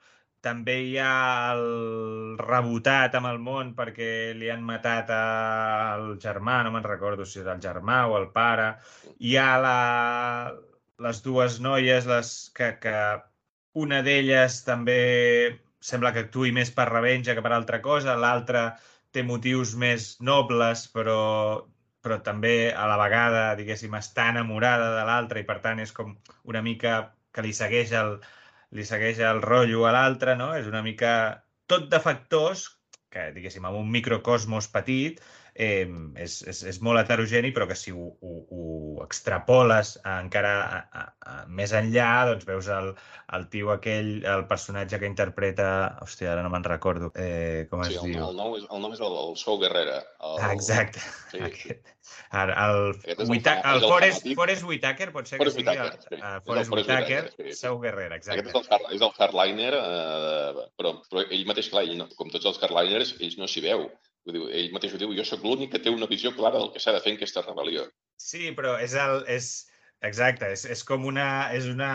[0.44, 6.72] també hi ha el rebotat amb el món perquè li han matat el germà, no
[6.74, 8.68] me'n recordo si és el germà o el pare.
[9.18, 9.79] Hi ha la,
[11.07, 12.95] les dues noies, les que, que
[13.79, 15.01] una d'elles també
[15.81, 18.65] sembla que actui més per revenja que per altra cosa, l'altra
[19.15, 21.19] té motius més nobles, però
[22.09, 26.13] però també a la vegada, diguéssim, està enamorada de l'altre i per tant és com
[26.47, 26.93] una mica
[27.35, 28.13] que li segueix el,
[28.79, 30.53] li segueix el rotllo a l'altre, no?
[30.57, 31.13] És una mica
[31.67, 32.69] tot de factors
[33.13, 35.21] que, diguéssim, en un microcosmos petit,
[35.59, 35.88] eh,
[36.23, 41.03] és, és, és molt heterogeni, però que si ho, ho, ho extrapoles encara a, a,
[41.27, 42.92] a, més enllà, doncs veus el,
[43.35, 45.68] el tio aquell, el personatge que interpreta...
[46.05, 48.25] Hòstia, ara no me'n recordo eh, com sí, es el, diu.
[48.31, 49.99] El nom és el, nom és el, el Sou Guerrera.
[50.23, 50.37] El...
[50.38, 51.03] Ah, exacte.
[51.33, 51.42] Sí.
[51.49, 51.94] Aquest,
[52.33, 54.35] el, el, Aquest el Whita, el, fanàtic.
[54.38, 56.18] Forrest Whitaker, pot ser que sigui Whitaker, sí.
[56.21, 57.57] el, Forrest Forrest Whitaker, sí, sí.
[57.61, 58.53] Sau Guerrera, Aquest exacte.
[58.55, 62.31] és el, Car- és el hardliner, eh, però, però ell mateix, clar, ell, no- com
[62.33, 63.88] tots els hardliners, ells no s'hi veu.
[64.29, 66.69] Vull dir, ell mateix ho diu, jo sóc l'únic que té una visió clara del
[66.75, 67.88] que s'ha de fer en aquesta rebel·lió.
[68.21, 69.23] Sí, però és el...
[69.38, 69.49] És,
[70.05, 71.93] exacte, és, és com una, és una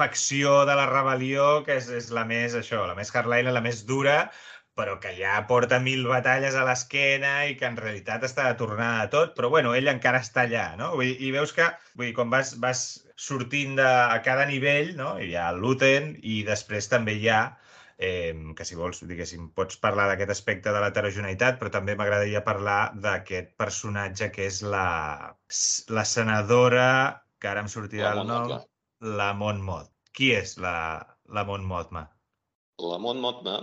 [0.00, 3.84] facció de la rebel·lió que és, és la més, això, la més hardliner, la més
[3.88, 4.16] dura,
[4.76, 9.06] però que ja porta mil batalles a l'esquena i que en realitat està de tornada
[9.06, 10.90] a tot, però bueno, ell encara està allà, no?
[10.98, 12.82] Vull dir, I veus que, vull dir, quan vas, vas
[13.28, 15.14] sortint de, a cada nivell, no?
[15.22, 17.40] Hi ha Luten i després també hi ha
[17.98, 22.80] eh, que si vols, diguéssim, pots parlar d'aquest aspecte de l'heterogeneïtat, però també m'agradaria parlar
[23.06, 25.32] d'aquest personatge que és la,
[25.98, 26.88] la senadora,
[27.40, 28.52] que ara em sortirà el nom,
[29.16, 29.90] la Mont Mot.
[30.16, 30.76] Qui és la,
[31.32, 32.06] la Mont Motma?
[32.84, 33.56] La Mont Motma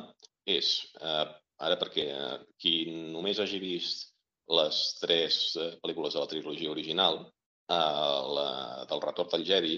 [0.50, 1.26] és, eh,
[1.64, 2.76] ara perquè eh, qui
[3.14, 4.10] només hagi vist
[4.58, 7.22] les tres eh, pel·lícules de la trilogia original,
[7.70, 8.48] eh, la
[8.90, 9.78] del Retorn del Jedi,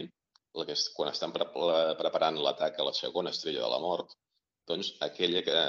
[0.55, 1.47] la que és, quan estan pre
[1.99, 4.15] preparant l'atac a la segona estrella de la mort,
[4.69, 5.61] doncs aquella que,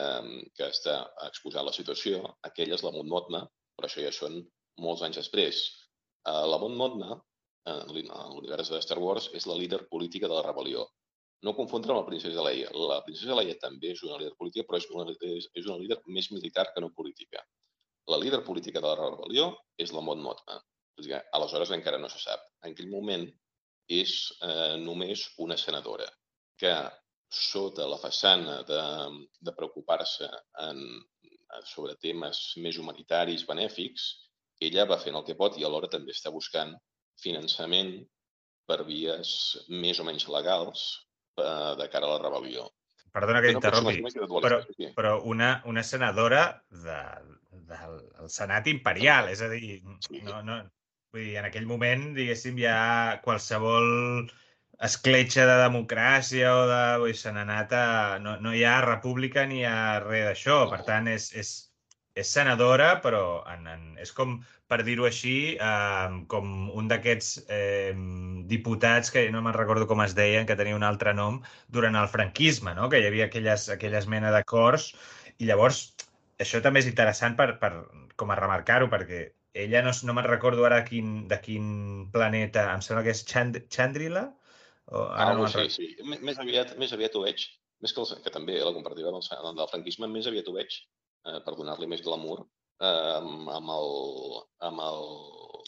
[0.57, 3.43] que està exposant la situació, aquella és la Montmotna,
[3.77, 4.39] però això ja són
[4.81, 5.63] molts anys després.
[6.27, 7.19] Uh, la Montmotna,
[7.73, 10.87] en l'univers de Star Wars, és la líder política de la rebel·lió.
[11.45, 12.71] No confondre amb la princesa Leia.
[12.73, 16.31] La princesa Leia també és una líder política, però és una, és una líder més
[16.33, 17.43] militar que no política.
[18.09, 19.51] La líder política de la rebel·lió
[19.83, 20.61] és la Mont Motma.
[21.37, 22.47] Aleshores encara no se sap.
[22.65, 23.27] En aquell moment
[23.93, 26.07] és eh, només una senadora
[26.59, 26.73] que
[27.33, 28.83] sota la façana de,
[29.41, 30.29] de preocupar-se
[31.67, 34.07] sobre temes més humanitaris, benèfics,
[34.61, 36.73] ella va fent el que pot i alhora també està buscant
[37.21, 37.99] finançament
[38.67, 39.31] per vies
[39.71, 40.87] més o menys legals
[41.39, 42.67] eh, de cara a la rebel·lió.
[43.17, 44.03] Perdona que t'interrompi,
[44.45, 44.59] però,
[44.97, 46.97] però una, una senadora de,
[47.71, 49.79] del Senat Imperial, és a dir,
[50.27, 50.59] no, no,
[51.15, 54.27] vull dir, en aquell moment, diguéssim, ja qualsevol
[54.83, 56.81] escletxa de democràcia o de...
[57.03, 57.87] Vull, se n'ha anat a...
[58.23, 60.59] No, no hi ha república ni hi ha res d'això.
[60.73, 61.53] Per tant, és, és,
[62.17, 64.37] és senadora, però en, en, és com,
[64.69, 67.95] per dir-ho així, eh, com un d'aquests eh,
[68.53, 71.41] diputats, que no me'n recordo com es deien, que tenia un altre nom,
[71.73, 72.91] durant el franquisme, no?
[72.93, 74.93] que hi havia aquelles, aquelles mena d'acords.
[75.39, 75.87] I llavors,
[76.43, 77.73] això també és interessant per, per,
[78.21, 81.69] com a remarcar-ho, perquè ella no, no me'n recordo ara quin, de quin
[82.13, 84.27] planeta, em sembla que és Chand Chandrila,
[84.91, 85.89] o, ara, ara no, sí, sí.
[86.07, 87.47] Més aviat, més aviat ho veig,
[87.83, 90.79] més que, el, que també la comparativa del, del franquisme, més aviat ho veig,
[91.27, 92.45] eh, per donar-li més glamour,
[92.81, 93.19] eh,
[93.59, 93.93] amb, el,
[94.71, 95.07] amb el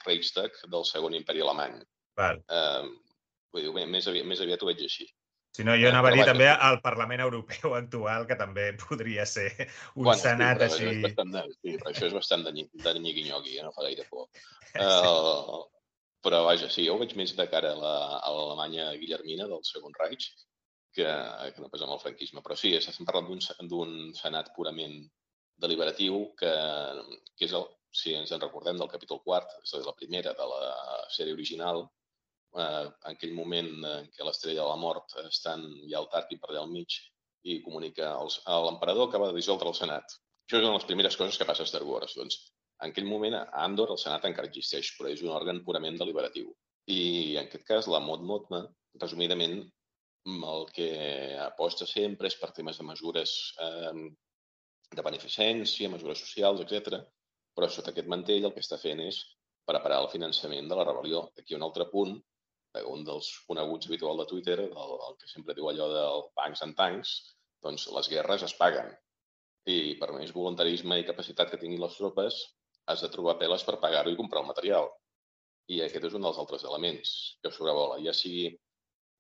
[0.07, 1.81] Reichstag del segon imperi alemany.
[2.19, 2.43] Val.
[2.49, 2.91] Eh,
[3.55, 5.09] vull dir, més, aviat, més aviat ho veig així.
[5.57, 9.27] Si no, jo eh, anava a dir també al Parlament Europeu actual, que també podria
[9.27, 9.49] ser
[9.97, 10.91] un bueno, senat sí, així...
[10.93, 12.55] És bastant de, sí, però això és bastant de,
[12.85, 13.67] de nyigui-nyogui, eh?
[13.67, 14.31] no fa gaire por.
[14.79, 15.63] Uh,
[16.29, 20.27] Però vaja, sí, jo ho veig més de cara a l'Alemanya guillermina del Segon Reich
[20.93, 21.07] que,
[21.55, 22.43] que no pas amb el franquisme.
[22.45, 23.31] Però sí, estem parlant
[23.71, 24.99] d'un senat purament
[25.65, 26.53] deliberatiu que,
[27.33, 27.65] que és el,
[28.01, 30.61] si ens en recordem del capítol quart, és la primera de la
[31.17, 31.87] sèrie original,
[32.61, 36.53] eh, en aquell moment en què l'estrella de la mort estan ja al Tarkin per
[36.53, 37.01] allà al mig
[37.49, 40.21] i comunica als, a l'emperador que va dissoldre el Senat.
[40.45, 42.21] Això de les primeres coses que passa a Star Wars.
[42.21, 42.43] Doncs
[42.83, 46.53] en aquell moment, a Andor, el Senat encara existeix, però és un òrgan purament deliberatiu.
[46.89, 47.01] I,
[47.37, 48.63] en aquest cas, la Mot Motma,
[49.03, 49.59] resumidament,
[50.29, 50.89] el que
[51.41, 53.33] aposta sempre és per temes de mesures
[53.65, 53.93] eh,
[54.95, 57.01] de beneficència, mesures socials, etc.
[57.57, 59.21] Però sota aquest mantell el que està fent és
[59.69, 61.25] preparar el finançament de la rebel·lió.
[61.41, 62.15] Aquí un altre punt,
[62.77, 66.65] eh, un dels coneguts habitual de Twitter, el, el que sempre diu allò del bancs
[66.67, 67.17] en tancs,
[67.65, 68.93] doncs les guerres es paguen.
[69.69, 72.39] I per més voluntarisme i capacitat que tinguin les tropes,
[72.89, 74.89] has de trobar peles per pagar-ho i comprar el material.
[75.69, 78.49] I aquest és un dels altres elements que sobrevola, ja sigui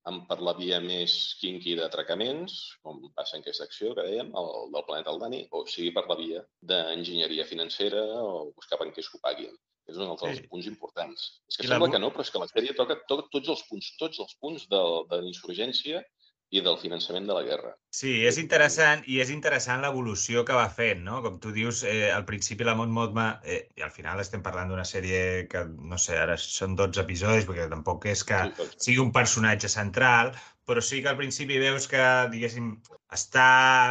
[0.08, 2.54] en per la via més kinky d'atracaments,
[2.84, 6.16] com passa en aquesta acció que dèiem, el, del planeta Aldani, o sigui per la
[6.20, 9.58] via d'enginyeria financera o buscar banquers que ho paguin.
[9.88, 10.46] És un dels sí.
[10.52, 11.28] punts importants.
[11.48, 11.92] És que I sembla la...
[11.94, 14.66] que no, però és que la sèrie toca to tots els punts, tots els punts
[14.72, 14.80] de,
[15.12, 16.02] de l'insurgència
[16.50, 17.74] i del finançament de la guerra.
[17.92, 21.20] Sí, és interessant i és interessant l'evolució que va fent, no?
[21.24, 24.72] Com tu dius, eh, al principi la Mont Motma, eh, i al final estem parlant
[24.72, 25.20] d'una sèrie
[25.52, 29.68] que, no sé, ara són 12 episodis, perquè tampoc és que sí, sigui un personatge
[29.72, 30.32] central,
[30.68, 32.72] però sí que al principi veus que, diguéssim,
[33.12, 33.48] està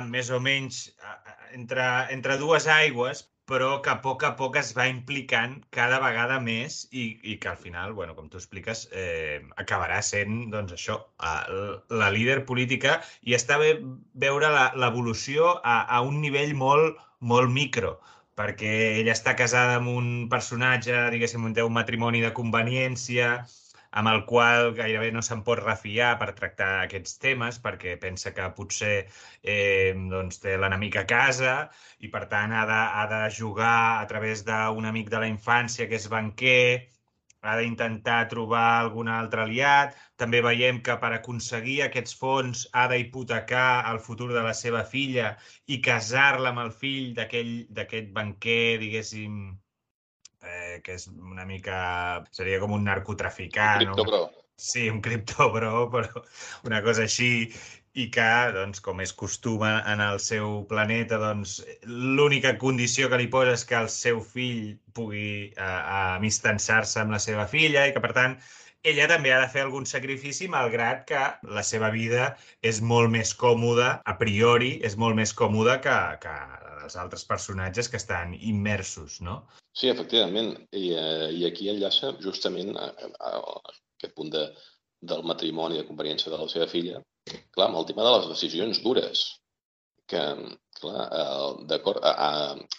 [0.10, 0.88] més o menys
[1.54, 6.40] entre, entre dues aigües, però que a poc a poc es va implicant cada vegada
[6.44, 10.98] més i, i que al final, bueno, com tu expliques, eh, acabarà sent, doncs això,
[12.02, 13.72] la líder política i està bé
[14.26, 14.52] veure
[14.84, 17.96] l'evolució a, a un nivell molt, molt micro,
[18.38, 23.32] perquè ella està casada amb un personatge, diguéssim, un matrimoni de conveniència,
[24.00, 28.50] amb el qual gairebé no se'n pot refiar per tractar aquests temes perquè pensa que
[28.58, 28.96] potser
[29.54, 31.56] eh, doncs té l'enemic a casa
[32.06, 35.90] i per tant ha de, ha de jugar a través d'un amic de la infància
[35.90, 36.88] que és banquer,
[37.50, 39.98] ha d'intentar trobar algun altre aliat.
[40.22, 45.36] També veiem que per aconseguir aquests fons ha d'hipotecar el futur de la seva filla
[45.76, 49.38] i casar-la amb el fill d'aquest banquer, diguéssim,
[50.48, 51.80] eh, que és una mica...
[52.32, 53.84] seria com un narcotraficant.
[53.84, 54.22] Un criptobro.
[54.58, 56.24] Sí, un criptobro, però
[56.66, 57.50] una cosa així
[57.98, 61.58] i que, doncs, com és costum en el seu planeta, doncs,
[62.18, 65.72] l'única condició que li posa és que el seu fill pugui eh,
[66.18, 68.38] amistançar-se amb la seva filla i que, per tant,
[68.88, 71.24] ella també ha de fer algun sacrifici, malgrat que
[71.58, 72.30] la seva vida
[72.62, 76.36] és molt més còmoda, a priori, és molt més còmoda que, que
[76.84, 79.42] els altres personatges que estan immersos, no?
[79.74, 80.54] Sí, efectivament.
[80.72, 83.60] I, eh, i aquí enllaça justament a, a, a
[83.98, 84.46] aquest punt de,
[85.12, 88.82] del matrimoni de conveniència de la seva filla, clar, amb el tema de les decisions
[88.86, 89.26] dures,
[90.08, 90.24] que,
[90.80, 92.32] clar, eh, d'acord, a, a,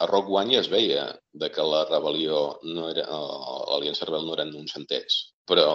[0.03, 1.05] a Rock One ja es veia
[1.43, 3.05] de que la rebel·lió no era,
[3.71, 5.69] l'Aliança Rebel no eren uns centets, però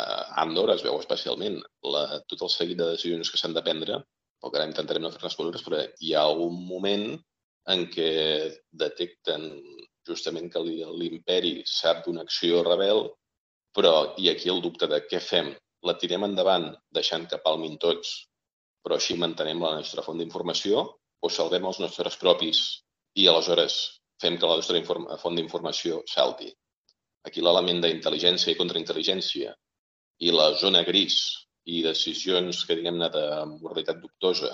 [0.00, 0.06] a
[0.42, 1.60] Andor es veu especialment
[1.94, 4.00] la, tot el seguit de decisions que s'han de prendre,
[4.42, 7.06] perquè ara intentarem no fer-ne però hi ha algun moment
[7.72, 8.10] en què
[8.84, 9.48] detecten
[10.08, 13.06] justament que l'imperi sap d'una acció rebel,
[13.74, 15.50] però i aquí el dubte de què fem,
[15.88, 18.12] la tirem endavant deixant que palmin tots,
[18.84, 20.84] però així mantenem la nostra font d'informació
[21.24, 22.60] o salvem els nostres propis
[23.16, 23.78] i aleshores
[24.20, 24.82] fem que la nostra
[25.22, 26.50] font d'informació salti.
[27.24, 29.54] Aquí l'element d'intel·ligència i contraintel·ligència
[30.20, 31.16] i la zona gris
[31.64, 33.24] i decisions que diguem-ne de
[33.54, 34.52] moralitat dubtosa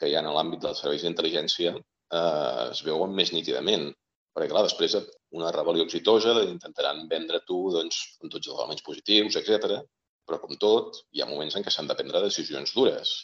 [0.00, 1.76] que hi ha en l'àmbit dels serveis d'intel·ligència
[2.12, 3.88] eh, es veuen més nítidament.
[4.34, 4.96] Perquè, clar, després
[5.36, 9.80] una rebel·lió exitosa intentaran vendre tu doncs, amb tots els elements positius, etc.
[10.26, 13.14] Però, com tot, hi ha moments en què s'han de prendre decisions dures.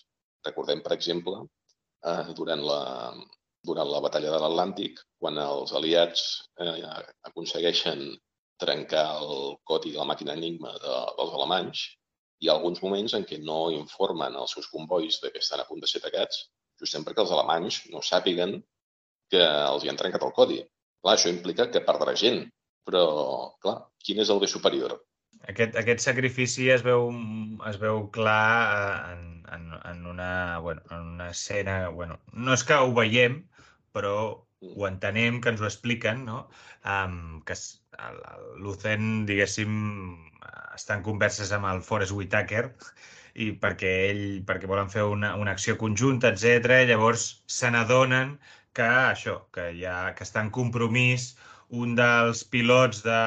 [0.47, 1.45] Recordem, per exemple,
[2.11, 2.81] eh, durant, la,
[3.71, 6.27] durant la batalla de l'Atlàntic, quan els aliats
[6.63, 6.95] eh,
[7.31, 8.09] aconsegueixen
[8.63, 11.83] trencar el codi de la màquina Enigma de, dels alemanys,
[12.41, 15.67] hi ha alguns moments en què no informen els seus convois de que estan a
[15.69, 16.47] punt de ser atacats,
[16.81, 18.59] justament perquè els alemanys no sàpiguen
[19.33, 20.61] que els hi han trencat el codi.
[21.03, 22.45] Clar, això implica que perdrà gent,
[22.87, 23.05] però,
[23.63, 24.97] clar, quin és el bé superior?
[25.51, 27.11] Aquest, aquest sacrifici es veu,
[27.71, 28.47] es veu clar
[28.79, 30.31] eh, en, en, en, una,
[30.65, 31.77] bueno, en una escena...
[31.89, 33.43] Bueno, no és que ho veiem,
[33.95, 34.15] però
[34.67, 36.47] ho entenem, que ens ho expliquen, no?
[36.97, 37.55] Um, que
[38.63, 39.77] l'Ucen, diguéssim,
[40.77, 42.65] està en converses amb el Forrest Whitaker
[43.45, 46.83] i perquè ell, perquè volen fer una, una acció conjunta, etc.
[46.89, 47.27] Llavors
[47.59, 48.37] se n'adonen
[48.77, 51.31] que això, que, ha, que està en compromís
[51.83, 53.21] un dels pilots de,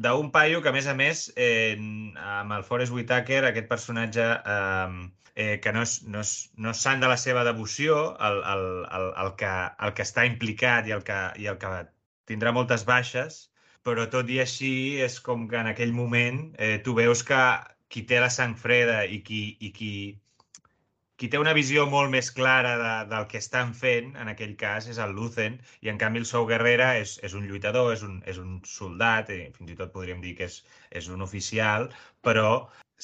[0.00, 1.76] de paio que, a més a més, eh,
[2.16, 6.82] amb el Forrest Whitaker, aquest personatge eh, eh, que no és, no, és, no és
[6.86, 8.66] sant de la seva devoció, el, el,
[8.98, 9.52] el, el, que,
[9.86, 11.72] el que està implicat i el que, i el que
[12.30, 13.50] tindrà moltes baixes,
[13.86, 17.40] però tot i així és com que en aquell moment eh, tu veus que
[17.90, 19.94] qui té la sang freda i qui, i qui
[21.20, 24.86] qui té una visió molt més clara de, del que estan fent, en aquell cas,
[24.88, 28.14] és el Lucen, i en canvi el Sou Guerrera és, és un lluitador, és un,
[28.32, 30.56] és un soldat, i fins i tot podríem dir que és,
[31.02, 31.90] és un oficial,
[32.24, 32.48] però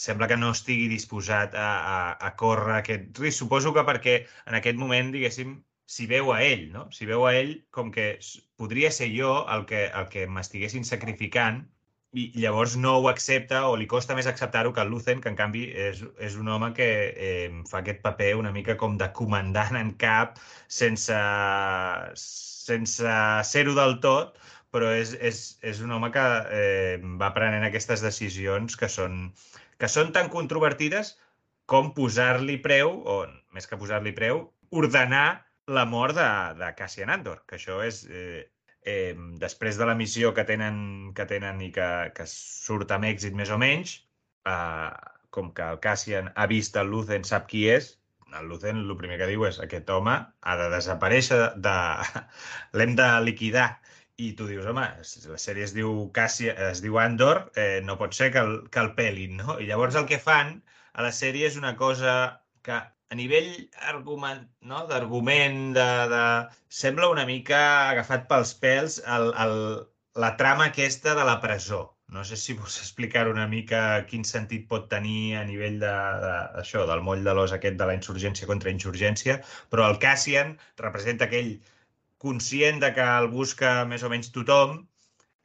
[0.06, 3.42] sembla que no estigui disposat a, a, a córrer aquest risc.
[3.42, 6.88] Suposo que perquè en aquest moment, diguéssim, s'hi veu a ell, no?
[6.96, 8.14] S'hi veu a ell com que
[8.56, 11.66] podria ser jo el que, el que m'estiguessin sacrificant
[12.16, 15.36] i llavors no ho accepta o li costa més acceptar-ho que el Lucen, que en
[15.36, 19.76] canvi és, és un home que eh, fa aquest paper una mica com de comandant
[19.76, 20.40] en cap
[20.78, 21.18] sense,
[22.24, 23.18] sense
[23.50, 24.40] ser-ho del tot,
[24.72, 26.24] però és, és, és un home que
[26.56, 29.26] eh, va prenent aquestes decisions que són,
[29.76, 31.14] que són tan controvertides
[31.68, 35.26] com posar-li preu, o més que posar-li preu, ordenar
[35.68, 36.28] la mort de,
[36.60, 38.44] de Cassian Andor, que això és, eh,
[38.86, 40.78] eh, després de la missió que tenen,
[41.18, 43.98] que tenen i que, que surt amb èxit més o menys,
[44.48, 44.90] eh,
[45.36, 47.90] com que el Cassian ha vist el Lucen, sap qui és,
[48.38, 51.76] el Lucen el primer que diu és aquest home ha de desaparèixer, de...
[52.78, 53.68] l'hem de liquidar.
[54.24, 54.84] I tu dius, home,
[55.28, 58.80] la sèrie es diu Cassian, es diu Andor, eh, no pot ser que el, que
[58.80, 59.58] el pelin, no?
[59.60, 60.54] I llavors el que fan
[60.96, 62.14] a la sèrie és una cosa
[62.64, 62.78] que
[63.10, 63.50] a nivell
[63.90, 64.86] argument, no?
[64.90, 66.22] d'argument, de, de...
[66.80, 69.54] sembla una mica agafat pels pèls el, el,
[70.24, 71.82] la trama aquesta de la presó.
[72.16, 73.80] No sé si vols explicar una mica
[74.10, 75.94] quin sentit pot tenir a nivell de,
[76.24, 79.40] de, això, del moll de l'os aquest de la insurgència contra insurgència,
[79.74, 81.56] però el Cassian representa aquell
[82.22, 84.78] conscient de que el busca més o menys tothom,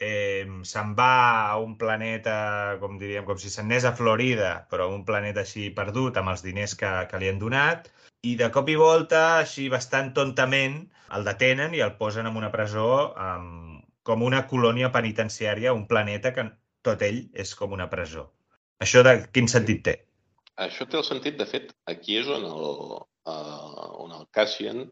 [0.02, 1.14] eh, se'n va
[1.52, 2.36] a un planeta,
[2.82, 6.76] com diríem, com si s'anés a Florida, però un planeta així perdut amb els diners
[6.80, 7.92] que, que li han donat,
[8.26, 10.82] i de cop i volta, així bastant tontament,
[11.16, 12.90] el detenen i el posen en una presó
[13.30, 16.48] amb, com una colònia penitenciària, un planeta que
[16.86, 18.30] tot ell és com una presó.
[18.82, 19.96] Això de quin sentit té?
[20.66, 22.66] Això té el sentit, de fet, aquí és on el,
[23.30, 24.88] uh, on el Cassian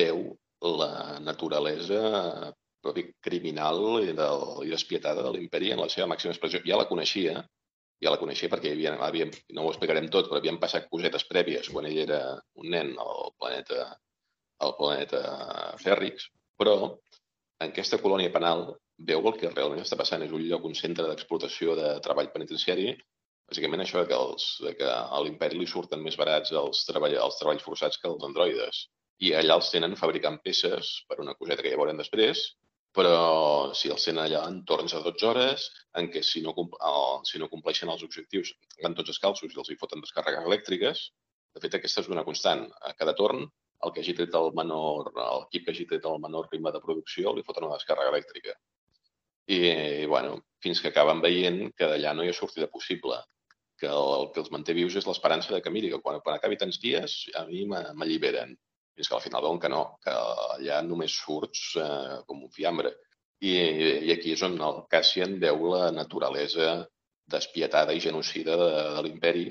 [0.00, 0.24] veu
[0.60, 2.00] la naturalesa
[2.88, 6.64] propi criminal i, del, i despietada de l'imperi en la seva màxima expressió.
[6.66, 7.44] Ja la coneixia,
[8.02, 11.70] ja la coneixia perquè havia, havia, no ho explicarem tot, però havien passat cosetes prèvies
[11.74, 12.20] quan ell era
[12.58, 13.88] un nen al planeta,
[14.64, 15.22] al planeta
[15.82, 16.28] Fèrrix,
[16.58, 16.76] però
[17.58, 18.68] en aquesta colònia penal
[19.10, 20.24] veu el que realment està passant.
[20.26, 22.92] És un lloc, un centre d'explotació de treball penitenciari,
[23.48, 24.46] bàsicament això que, els,
[24.78, 28.86] que a l'imperi li surten més barats els, treball, els treballs forçats que els androides.
[29.24, 32.44] I allà els tenen fabricant peces per una coseta que ja veurem després,
[32.96, 35.68] però si els tenen allà en torns a 12 hores,
[36.00, 36.54] en què si no,
[37.28, 41.04] si no compleixen els objectius van tots escalços i els hi foten descàrregues elèctriques.
[41.54, 42.66] De fet, aquesta és una constant.
[42.88, 43.44] A cada torn,
[43.84, 47.34] el que hagi tret el menor, l'equip que hagi tret el menor ritme de producció
[47.34, 48.56] li foten una descàrrega elèctrica.
[49.48, 49.58] I,
[50.10, 53.20] bueno, fins que acaben veient que d'allà no hi ha sortida possible,
[53.80, 56.36] que el, el que els manté vius és l'esperança de que, miri, que quan, quan
[56.36, 58.56] acabi tants dies, a mi m'alliberen
[58.98, 60.14] fins que al final veuen que no, que
[60.58, 62.92] allà només surts eh, com un fiambre.
[63.38, 63.54] I,
[64.08, 66.80] I aquí és on el Cassian veu la naturalesa
[67.30, 69.46] despietada i genocida de, de l'imperi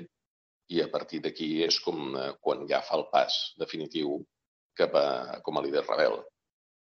[0.74, 4.18] i a partir d'aquí és com eh, quan ja fa el pas definitiu
[4.78, 5.06] cap a,
[5.44, 6.20] com a líder rebel.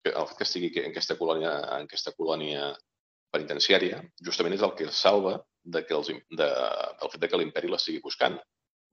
[0.07, 2.69] El fet que estigui en aquesta colònia, en aquesta colònia
[3.33, 6.47] penitenciària justament és el que el salva de que els, de,
[7.01, 8.37] del fet de que l'imperi la sigui buscant.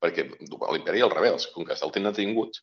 [0.02, 2.58] Perquè l'imperi i els rebels, com que el tenen detingut,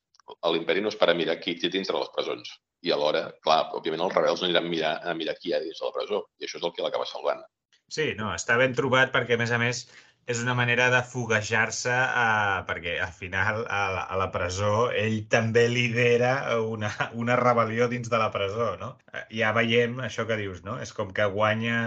[0.54, 2.54] l'imperi no és per a mirar qui té dintre les presons.
[2.82, 5.64] I alhora, clar, òbviament els rebels no aniran a mirar, a mirar qui hi ha
[5.64, 6.24] dins de la presó.
[6.40, 7.44] I això és el que l'acaba salvant.
[7.92, 9.84] Sí, no, està ben trobat perquè, a més a més,
[10.32, 15.18] és una manera de foguejar-se eh, perquè al final a la, a la presó ell
[15.34, 16.92] també lidera una,
[17.24, 18.94] una rebel·lió dins de la presó, no?
[19.34, 20.78] Ja veiem això que dius, no?
[20.86, 21.78] És com que guanya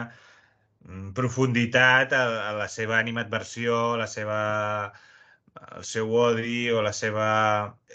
[0.85, 4.39] mm, profunditat a, a la seva animadversió, a la seva
[5.77, 7.27] el seu odi o la seva...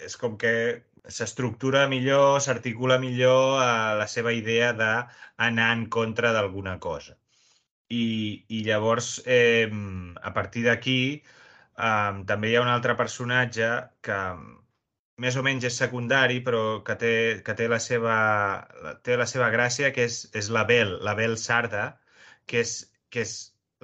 [0.06, 0.52] És com que
[1.16, 7.16] s'estructura millor, s'articula millor a la seva idea d'anar en contra d'alguna cosa.
[7.90, 8.04] I,
[8.56, 9.68] I llavors, eh,
[10.22, 13.70] a partir d'aquí, eh, també hi ha un altre personatge
[14.06, 14.20] que
[15.24, 17.14] més o menys és secundari, però que té,
[17.46, 18.16] que té, la, seva,
[19.04, 21.86] té la seva gràcia, que és, és la Bel, la Bel Sarda,
[22.46, 22.76] que és,
[23.10, 23.34] que és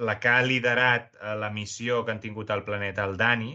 [0.09, 3.53] la que ha liderat eh, la missió que han tingut al planeta el Dani,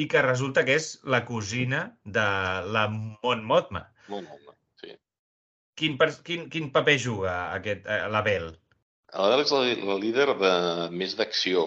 [0.00, 2.26] i que resulta que és la cosina de
[2.74, 3.84] la Mon Mothma.
[4.08, 4.92] Mon Mothma, sí.
[5.78, 8.50] Quin, quin, quin paper juga aquest, eh, la Bel?
[9.14, 10.54] La Bel és la, la líder de
[10.90, 11.66] més d'acció,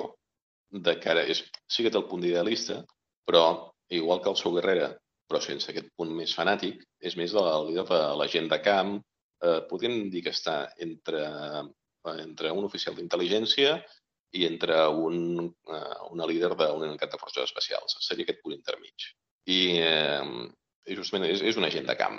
[0.71, 1.23] de cara.
[1.23, 2.82] És, sí que té el punt idealista,
[3.28, 3.43] però
[3.95, 4.91] igual que el seu Guerrera,
[5.28, 8.97] però sense aquest punt més fanàtic, és més la líder de la gent de camp.
[9.43, 11.23] Eh, podríem dir que està entre,
[12.17, 13.78] entre un oficial d'intel·ligència
[14.38, 17.97] i entre un, uh, una líder d'una unitat de forces especials.
[18.05, 19.09] Seria aquest punt intermig.
[19.47, 20.47] I, eh,
[20.91, 22.17] i justament és, és un agent de camp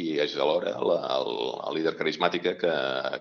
[0.00, 1.30] i és alhora la, el,
[1.68, 2.74] el líder carismàtica que,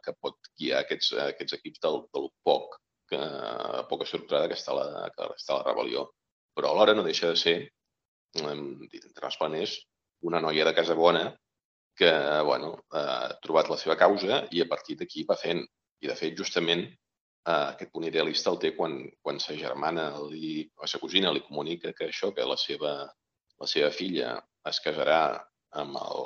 [0.04, 2.78] que pot guiar aquests, aquests equips del, del poc,
[3.12, 3.20] que,
[3.90, 6.06] poca estructurada que està, la, que està la rebel·lió.
[6.56, 7.56] Però alhora no deixa de ser,
[8.40, 9.78] eh, és
[10.26, 11.26] una noia de casa bona
[11.96, 12.12] que
[12.44, 15.64] bueno, ha trobat la seva causa i a partir d'aquí va fent.
[16.04, 16.84] I, de fet, justament
[17.46, 21.44] eh, aquest punt idealista el té quan, quan sa germana li, o sa cosina li
[21.46, 22.96] comunica que això, que la seva,
[23.62, 24.36] la seva filla
[24.70, 25.22] es casarà
[25.82, 26.24] amb el,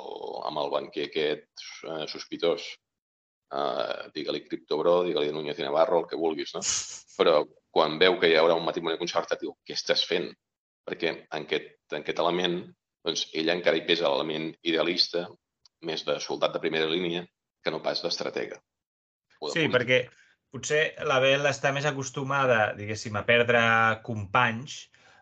[0.48, 2.68] amb el banquer aquest eh, sospitós.
[3.50, 6.62] Eh, digue-li Criptobro, digue-li Núñez i Navarro, el que vulguis, no?
[7.18, 7.42] Però
[7.74, 10.30] quan veu que hi haurà un matrimoni concertat, diu, què estàs fent?
[10.86, 12.62] Perquè en aquest, en aquest element,
[13.04, 15.26] doncs, ella encara hi pesa l'element idealista,
[15.84, 17.26] més de soldat de primera línia,
[17.60, 18.56] que no pas d'estratega.
[19.52, 20.02] Sí, perquè
[20.54, 23.60] potser la Bel està més acostumada, diguéssim, a perdre
[24.06, 24.80] companys,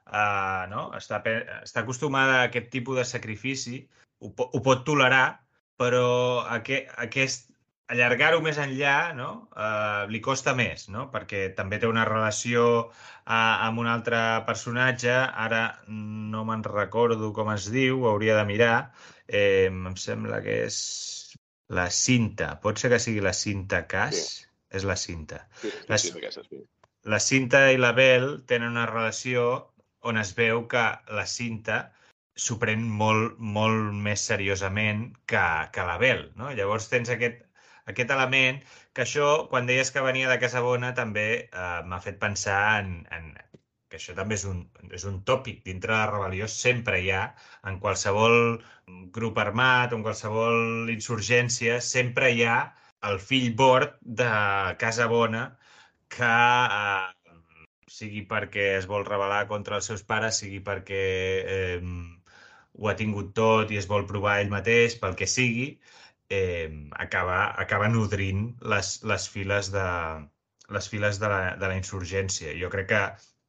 [0.08, 0.88] uh, no?
[0.96, 1.20] Està,
[1.60, 3.82] està acostumada a aquest tipus de sacrifici,
[4.24, 5.38] ho, ho pot tolerar,
[5.78, 6.08] però
[6.56, 7.46] aquest, aquest
[7.88, 9.28] allargar-ho més enllà no?
[9.56, 11.06] uh, li costa més, no?
[11.12, 14.18] perquè també té una relació uh, amb un altre
[14.48, 15.14] personatge,
[15.46, 18.74] ara no me'n recordo com es diu, hauria de mirar,
[19.28, 20.82] eh, em sembla que és
[21.72, 24.20] la cinta, pot ser que sigui la cinta Cas?
[24.20, 25.46] Sí és la cinta.
[25.60, 26.12] Sí, sí, la, sí,
[26.50, 26.62] sí.
[27.14, 29.44] la cinta i la Bel tenen una relació
[30.08, 30.84] on es veu que
[31.18, 31.78] la cinta
[32.38, 35.44] s'ho pren molt, molt més seriosament que,
[35.74, 36.28] que la Bel.
[36.38, 36.52] No?
[36.54, 37.42] Llavors tens aquest,
[37.90, 38.60] aquest element
[38.94, 43.32] que això, quan deies que venia de Casabona, també eh, m'ha fet pensar en, en
[43.88, 44.62] que això també és un,
[44.94, 47.22] és un tòpic dintre de la rebel·lió, sempre hi ha,
[47.70, 48.58] en qualsevol
[49.16, 52.58] grup armat, en qualsevol insurgència, sempre hi ha
[53.06, 54.28] el fill bord de
[54.78, 55.44] Casa Bona
[56.08, 57.34] que eh,
[57.98, 61.02] sigui perquè es vol rebel·lar contra els seus pares, sigui perquè
[61.56, 61.80] eh,
[62.78, 65.68] ho ha tingut tot i es vol provar ell mateix, pel que sigui,
[66.30, 66.68] eh,
[67.04, 69.88] acaba, acaba nodrint les, les files de,
[70.76, 72.54] les files de la, de la insurgència.
[72.60, 73.02] Jo crec que,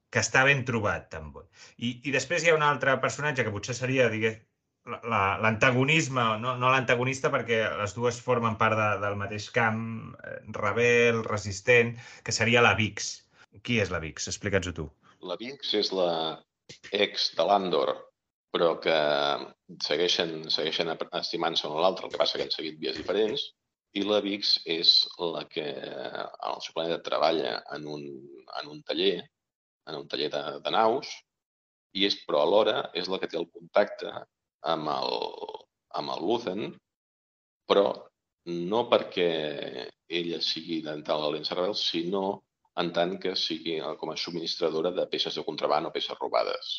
[0.09, 1.45] que està ben trobat, també.
[1.77, 4.39] I, I després hi ha un altre personatge que potser seria, digués,
[4.85, 9.81] l'antagonisme, no, no l'antagonista perquè les dues formen part de, del mateix camp,
[10.23, 13.11] eh, rebel, resistent, que seria la Vix.
[13.65, 14.27] Qui és la Vix?
[14.31, 14.87] Explica'ns-ho tu.
[15.21, 16.11] La Vix és la
[16.93, 17.95] ex de l'Andor,
[18.53, 18.97] però que
[19.85, 23.49] segueixen, segueixen estimant-se un a l'altre, el que passa que han seguit vies diferents,
[23.97, 28.05] i la Vix és la que el seu planeta treballa en un,
[28.61, 29.17] en un taller,
[29.89, 31.09] en un taller de, de naus,
[31.97, 34.13] i és, però alhora és la que té el contacte
[34.73, 35.17] amb el,
[35.99, 36.63] amb el Luthen,
[37.69, 37.87] però
[38.49, 39.31] no perquè
[40.09, 42.41] ella sigui dental a rebel, sinó
[42.79, 46.71] en tant que sigui com a subministradora de peces de contraband o peces robades.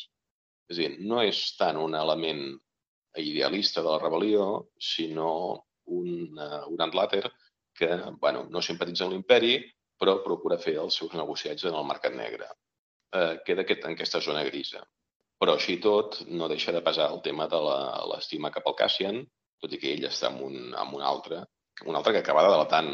[0.69, 2.43] És a dir, no és tant un element
[3.19, 4.47] idealista de la rebel·lió,
[4.79, 5.31] sinó
[5.91, 7.29] un, uh, un antlater
[7.75, 9.57] que bueno, no simpatitza amb l'imperi,
[9.99, 12.47] però procura fer els seus negociats en el mercat negre.
[13.11, 14.81] Uh, queda aquest, en aquesta zona grisa.
[15.41, 17.59] Però així tot no deixa de pesar el tema de
[18.11, 19.15] l'estima cap al Cassian,
[19.61, 21.39] tot i que ell està amb un, amb un altre,
[21.89, 22.89] un altre que acaba delatant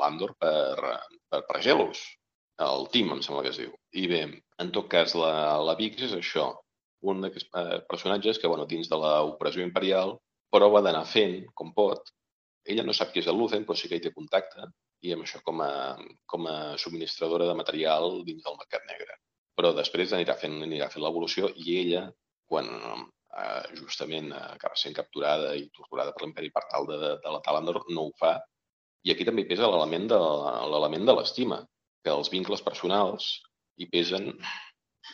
[0.00, 0.94] l'Andor per,
[1.30, 2.00] per, per gelos.
[2.66, 3.70] El Tim, em sembla que es diu.
[4.02, 4.22] I bé,
[4.64, 5.30] en tot cas, la,
[5.68, 6.48] la Vix és això,
[7.12, 10.16] un d'aquests eh, personatges que, bueno, dins de l'operació imperial,
[10.50, 12.10] prova d'anar fent com pot.
[12.66, 14.66] Ella no sap qui és el Lucen, però sí que hi té contacte,
[15.06, 15.72] i amb això com a,
[16.26, 19.14] com a subministradora de material dins del mercat negre
[19.58, 22.04] però després anirà fent, anirà fent l'evolució i ella,
[22.48, 27.42] quan eh, justament acaba sent capturada i torturada per l'imperi per tal de, de, la
[27.42, 28.36] Talandor, no ho fa.
[29.02, 30.18] I aquí també pesa l'element de
[30.72, 31.58] l'element de l'estima,
[32.04, 33.28] que els vincles personals
[33.78, 34.30] hi pesen,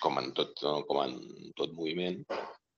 [0.03, 1.17] com en tot, com en
[1.57, 2.21] tot moviment,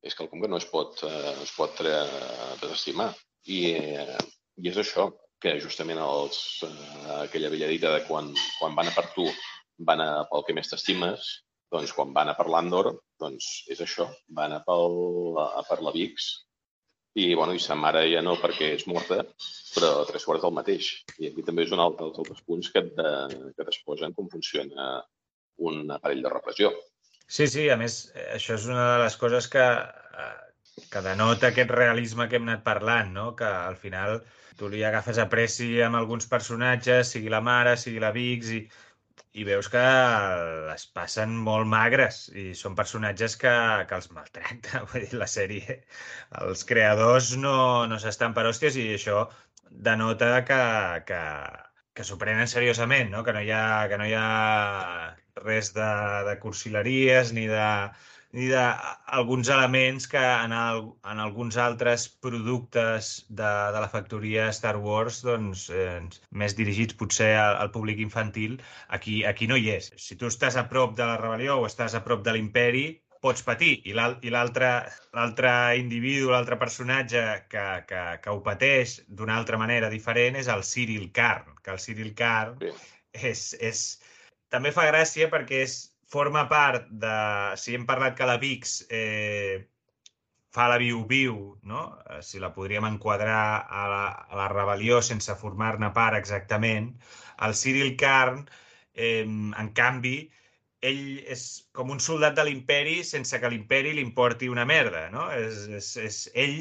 [0.07, 3.09] és quelcom que no es pot, eh, es pot desestimar.
[3.51, 4.19] I, eh,
[4.62, 5.09] I és això,
[5.43, 9.27] que justament els, eh, aquella vella dita de quan, quan van a per tu
[9.91, 11.27] van a pel que més t'estimes,
[11.73, 14.07] doncs quan va anar per l'Andor, doncs és això,
[14.37, 16.27] va anar pel, a per la VIX
[17.17, 19.23] i, bueno, i sa mare ja no perquè és morta,
[19.75, 20.91] però tres quarts del mateix.
[21.17, 23.12] I aquí també és un altre dels altres punts que, de,
[23.57, 24.99] que t'exposen com funciona
[25.64, 26.75] un aparell de repressió.
[27.27, 28.03] Sí, sí, a més,
[28.35, 29.64] això és una de les coses que,
[30.93, 33.31] que denota aquest realisme que hem anat parlant, no?
[33.39, 34.21] que al final
[34.61, 38.61] tu li agafes apreci amb alguns personatges, sigui la mare, sigui la Vix, i
[39.37, 39.83] i veus que
[40.69, 43.53] les passen molt magres i són personatges que,
[43.89, 44.83] que els maltracta.
[44.93, 45.79] Vull dir, la sèrie,
[46.43, 47.59] els creadors no,
[47.91, 49.27] no s'estan per hòsties i això
[49.89, 50.61] denota que,
[51.11, 51.21] que,
[51.97, 53.25] que s'ho prenen seriosament, no?
[53.27, 54.27] que, no hi ha, que no hi ha
[55.45, 55.91] res de,
[56.31, 57.69] de cursileries ni de,
[58.33, 64.77] i d'alguns elements que en, el, en alguns altres productes de, de la factoria Star
[64.83, 68.59] Wars, doncs, eh, més dirigits potser al, al públic infantil,
[68.89, 69.93] aquí, aquí no hi és.
[69.97, 72.87] Si tu estàs a prop de la rebel·lió o estàs a prop de l'imperi,
[73.27, 73.81] pots patir.
[73.89, 80.51] I l'altre individu, l'altre personatge que, que, que ho pateix d'una altra manera diferent és
[80.53, 82.61] el Cyril Karn, que el Cyril Karn
[83.12, 83.87] és, és...
[84.53, 85.79] també fa gràcia perquè és
[86.11, 87.17] forma part de...
[87.61, 89.67] Si hem parlat que la VIX eh,
[90.57, 91.37] fa la viu-viu,
[91.69, 91.83] no?
[92.09, 96.93] Eh, si la podríem enquadrar a la, a la rebel·lió sense formar-ne part exactament,
[97.47, 98.47] el Cyril Karn,
[98.95, 100.19] eh, en canvi,
[100.87, 101.47] ell és
[101.77, 105.27] com un soldat de l'imperi sense que l'imperi li importi una merda, no?
[105.35, 106.59] És, és, és ell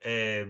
[0.00, 0.44] eh,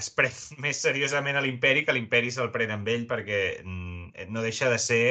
[0.00, 4.44] es pren més seriosament a l'imperi que l'imperi se'l pren amb ell perquè mm, no
[4.44, 5.04] deixa de ser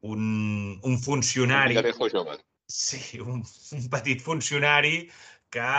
[0.00, 1.76] un, un funcionari...
[1.76, 2.38] Un jove.
[2.70, 3.42] Sí, un,
[3.74, 5.10] un petit funcionari
[5.50, 5.70] que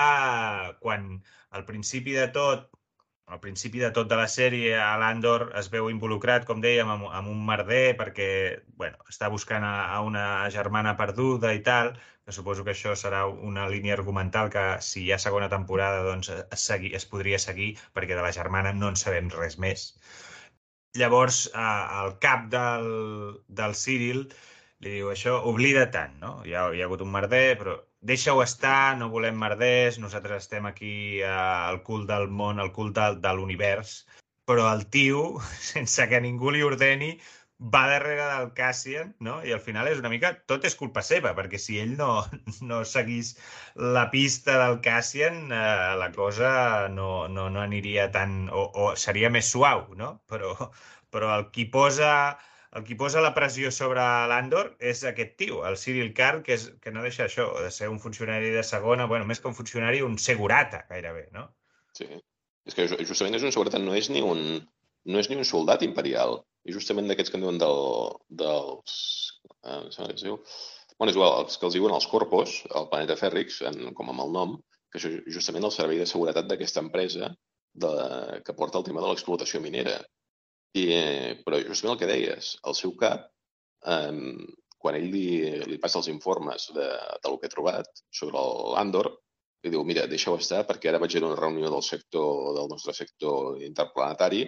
[0.84, 1.24] quan
[1.56, 2.68] al principi de tot
[3.32, 7.32] al principi de tot de la sèrie, l'Andor es veu involucrat, com dèiem, amb, amb
[7.32, 8.28] un merder perquè
[8.82, 11.94] bueno, està buscant a, a una germana perduda i tal,
[12.26, 16.34] que suposo que això serà una línia argumental que si hi ha segona temporada doncs
[16.34, 19.88] es, segui, es podria seguir perquè de la germana no en sabem res més.
[21.00, 22.88] Llavors, eh, el cap del,
[23.48, 24.26] del Cyril
[24.84, 26.32] li diu això, oblida tant, no?
[26.48, 27.78] Hi ha, hi ha hagut un merder, però
[28.12, 32.92] deixa-ho estar, no volem merders, nosaltres estem aquí eh, al cul del món, al cul
[32.98, 34.02] de, de l'univers,
[34.50, 35.24] però el tio,
[35.74, 37.14] sense que ningú li ordeni,
[37.62, 39.36] va darrere del Cassian, no?
[39.46, 40.32] I al final és una mica...
[40.50, 42.24] Tot és culpa seva, perquè si ell no,
[42.70, 43.36] no seguís
[43.98, 46.54] la pista del Cassian, eh, la cosa
[46.90, 48.48] no, no, no aniria tan...
[48.50, 50.16] O, o seria més suau, no?
[50.32, 50.56] Però,
[51.14, 52.14] però el qui posa
[52.72, 54.02] el qui posa la pressió sobre
[54.32, 57.90] l'Andor és aquest tio, el Cyril Carr, que, és, que no deixa això, de ser
[57.92, 61.50] un funcionari de segona, bueno, més que un funcionari, un segurata, gairebé, no?
[61.98, 62.08] Sí.
[62.66, 64.62] És que justament és un segurata, no és ni un,
[65.04, 67.82] no és ni un soldat imperial i justament d'aquests que en diuen del,
[68.44, 68.98] dels...
[69.66, 70.38] Eh, què es diu?
[70.98, 74.26] Bueno, és igual, els que els diuen els Corpos, el planeta Fèrrix, en, com amb
[74.26, 74.56] el nom,
[74.92, 77.32] que això és justament el servei de seguretat d'aquesta empresa
[77.84, 77.94] de,
[78.46, 79.98] que porta el tema de l'explotació minera.
[80.78, 83.26] I, eh, però justament el que deies, el seu cap,
[83.90, 84.22] eh,
[84.82, 85.26] quan ell li,
[85.72, 86.88] li passa els informes de,
[87.26, 88.42] del que ha trobat sobre
[88.76, 89.12] l'Andor,
[89.62, 92.96] li diu, mira, deixa-ho estar perquè ara vaig a una reunió del sector, del nostre
[92.98, 94.46] sector interplanetari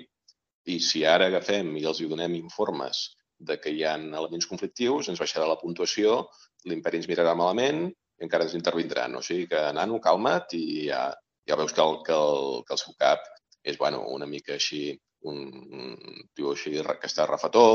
[0.66, 3.04] i si ara agafem i els hi donem informes
[3.44, 6.22] de que hi ha elements conflictius, ens baixarà la puntuació,
[6.70, 9.18] l'imperi ens mirarà malament i encara ens intervindran.
[9.20, 11.10] O sigui que, nano, calma't i ja,
[11.50, 13.26] ja veus que el, que el, que el seu cap
[13.64, 14.94] és, bueno, una mica així,
[15.28, 17.68] un, un tio així que està refetó,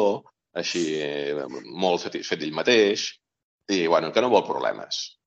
[0.56, 0.84] així
[1.68, 3.10] molt satisfet d'ell mateix,
[3.68, 5.18] i, bueno, que no vol problemes.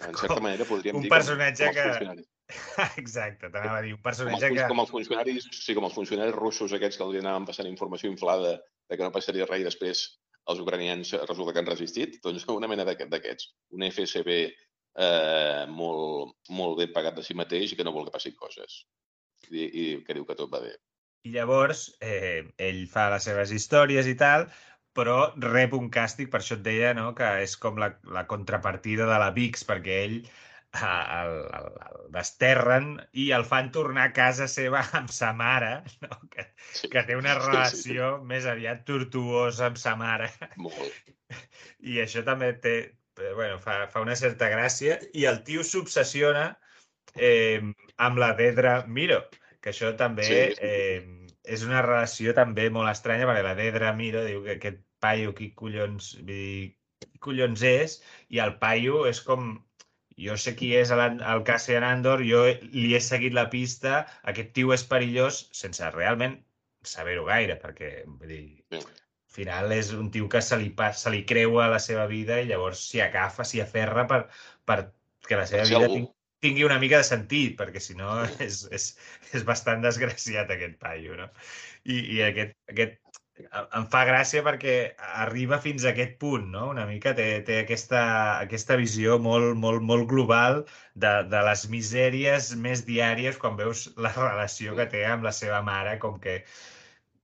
[0.00, 2.24] En certa manera podríem un dir personatge com, com que...
[3.02, 4.66] Exacte, t'anava a dir, un personatge com que...
[4.72, 8.58] Com els funcionaris, sí, com els funcionaris russos aquests que els anaven passant informació inflada
[8.58, 10.04] de que no passaria res i després
[10.50, 13.52] els ucranians resulta que han resistit, doncs una mena d'aquests.
[13.76, 18.14] Un FSB eh, molt, molt ben pagat de si mateix i que no vol que
[18.16, 18.82] passin coses.
[19.50, 20.74] I, i que diu que tot va bé.
[21.26, 24.48] I llavors eh, ell fa les seves històries i tal,
[24.96, 27.12] però rep un càstig, per això et deia no?
[27.18, 30.18] que és com la, la contrapartida de la VIX, perquè ell
[30.72, 36.18] el, el, el desterren i el fan tornar a casa seva amb sa mare, no?
[36.32, 36.90] que, sí.
[36.92, 38.28] que té una relació sí, sí.
[38.32, 40.30] més aviat tortuosa amb sa mare.
[40.56, 41.12] Molt.
[41.92, 42.76] I això també té,
[43.34, 46.50] bueno, fa, fa una certa gràcia i el tio s'obsessiona
[47.16, 47.60] eh,
[47.96, 49.22] amb la Dedra Miro,
[49.60, 50.68] que això també sí, sí.
[50.68, 55.34] Eh, és una relació també molt estranya, perquè la Dedra Miro diu que aquest paio,
[55.34, 57.98] qui collons, vull dir, qui collons és,
[58.30, 59.56] i el paio és com...
[60.20, 64.72] Jo sé qui és el, Cassian Andor, jo li he seguit la pista, aquest tio
[64.76, 66.38] és perillós sense realment
[66.82, 68.40] saber-ho gaire, perquè vull dir,
[68.74, 68.86] al
[69.32, 72.82] final és un tio que se li, se li creua la seva vida i llavors
[72.90, 74.24] s'hi agafa, s'hi aferra per,
[74.68, 74.78] per
[75.28, 76.10] que la seva vida tingui,
[76.42, 78.88] tingui una mica de sentit, perquè si no és, és,
[79.32, 81.30] és bastant desgraciat aquest paio, no?
[81.84, 82.98] I, i aquest, aquest
[83.78, 84.74] em fa gràcia perquè
[85.22, 86.66] arriba fins a aquest punt, no?
[86.72, 88.02] Una mica té, té aquesta,
[88.46, 90.60] aquesta visió molt, molt, molt global
[91.04, 95.62] de, de les misèries més diàries quan veus la relació que té amb la seva
[95.68, 96.36] mare, com que,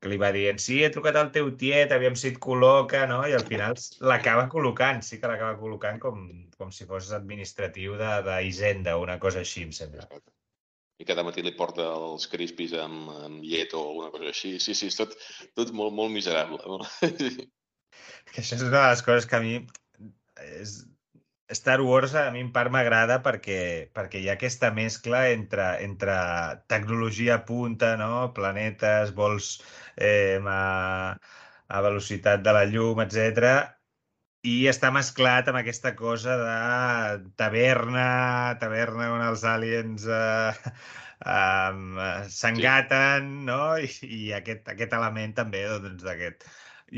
[0.00, 3.20] que li va dient, sí, he trucat al teu tiet, aviam si et col·loca, no?
[3.28, 3.76] I al final
[4.12, 9.68] l'acaba col·locant, sí que l'acaba col·locant com, com si fos administratiu d'Hisenda una cosa així,
[9.68, 10.08] em sembla
[10.98, 14.56] i cada matí li porta els crispis amb, amb llet o alguna cosa així.
[14.62, 15.14] Sí, sí, és tot,
[15.58, 16.58] tot molt, molt miserable.
[18.32, 19.58] que això és una de les coses que a mi...
[20.60, 20.78] És...
[21.48, 26.16] Star Wars a mi en part m'agrada perquè, perquè hi ha aquesta mescla entre, entre
[26.68, 28.34] tecnologia punta, no?
[28.36, 29.54] planetes, vols
[29.96, 31.16] eh, a,
[31.72, 33.77] a velocitat de la llum, etc
[34.48, 36.54] i està mesclat amb aquesta cosa de
[37.40, 38.06] taverna,
[38.62, 40.72] taverna on els aliens eh,
[41.34, 43.44] eh, s'engaten, sí.
[43.50, 43.60] no?
[43.82, 46.48] I, i aquest, aquest element també, doncs, d'aquest...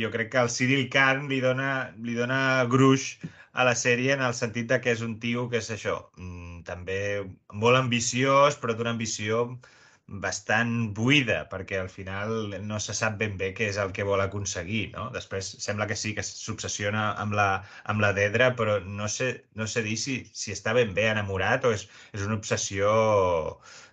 [0.00, 1.70] Jo crec que el Cyril Khan li dona,
[2.06, 2.40] li dona
[2.70, 3.16] gruix
[3.58, 6.60] a la sèrie en el sentit de que és un tio que és això, mm,
[6.68, 7.00] també
[7.64, 9.48] molt ambiciós, però d'una ambició
[10.10, 14.20] bastant buida, perquè al final no se sap ben bé què és el que vol
[14.24, 15.06] aconseguir, no?
[15.14, 17.48] Després sembla que sí, que s'obsessiona amb, la,
[17.92, 21.64] amb la Dedra, però no sé, no sé dir si, si està ben bé enamorat
[21.68, 21.86] o és,
[22.16, 22.90] és una obsessió...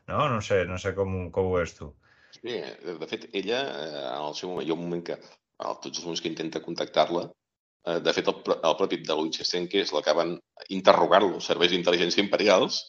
[0.07, 0.22] No?
[0.32, 1.89] No sé, no sé com, com ho veus tu.
[2.32, 5.99] Sí, de fet, ella, eh, en el seu moment, hi un moment que, en tots
[5.99, 10.38] els moments que intenta contactar-la, eh, de fet, el, el propi de Luigi Senke l'acaben
[10.78, 12.80] interrogant los serveis d'intel·ligència imperials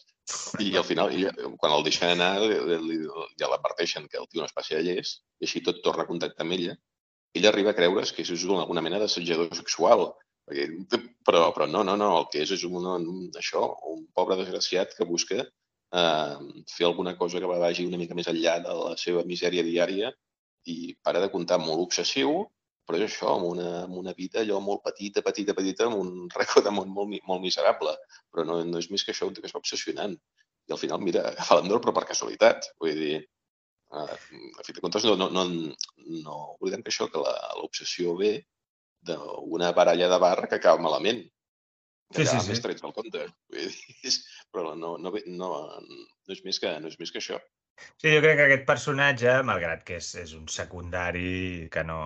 [0.63, 2.99] i al final, ella, quan el deixen anar, li,
[3.39, 6.09] ja l'adverteixen que el tio no es passi de llest, i així tot torna a
[6.09, 6.75] contactar amb ella.
[7.37, 10.09] Ella arriba a creure's que és alguna mena d'assetjador sexual.
[10.49, 14.95] Però, però no, no, no, el que és és un, un, això, un pobre desgraciat
[14.97, 16.37] que busca eh,
[16.71, 20.09] fer alguna cosa que vagi una mica més enllà de la seva misèria diària
[20.65, 22.47] i para de comptar molt obsessiu,
[22.89, 26.13] però és això, amb una, amb una vida allò molt petita, petita, petita, amb un
[26.39, 27.93] rècord de món molt, molt miserable.
[28.33, 30.15] Però no, no és més que això, que va obsessionant.
[30.65, 32.71] I al final, mira, fa l'Andor, però per casualitat.
[32.81, 33.19] Vull dir,
[33.93, 35.43] uh, a fi de comptes, no, no, no,
[36.23, 37.21] no oblidem que això, que
[37.59, 38.39] l'obsessió ve
[39.05, 41.21] d'una baralla de barra que acaba malament.
[42.09, 42.55] Que sí, acaba sí, sí.
[42.55, 43.29] més trets del compte.
[43.53, 44.15] Vull dir,
[44.55, 45.53] però no, no, no,
[45.85, 46.01] no,
[46.33, 47.37] és més que, no és més que això.
[48.01, 52.01] Sí, jo crec que aquest personatge, malgrat que és, és un secundari que no,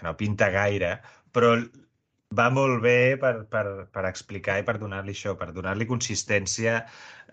[0.00, 0.96] que no pinta gaire,
[1.34, 1.54] però
[2.38, 6.76] va molt bé per, per, per explicar i per donar-li això, per donar-li consistència,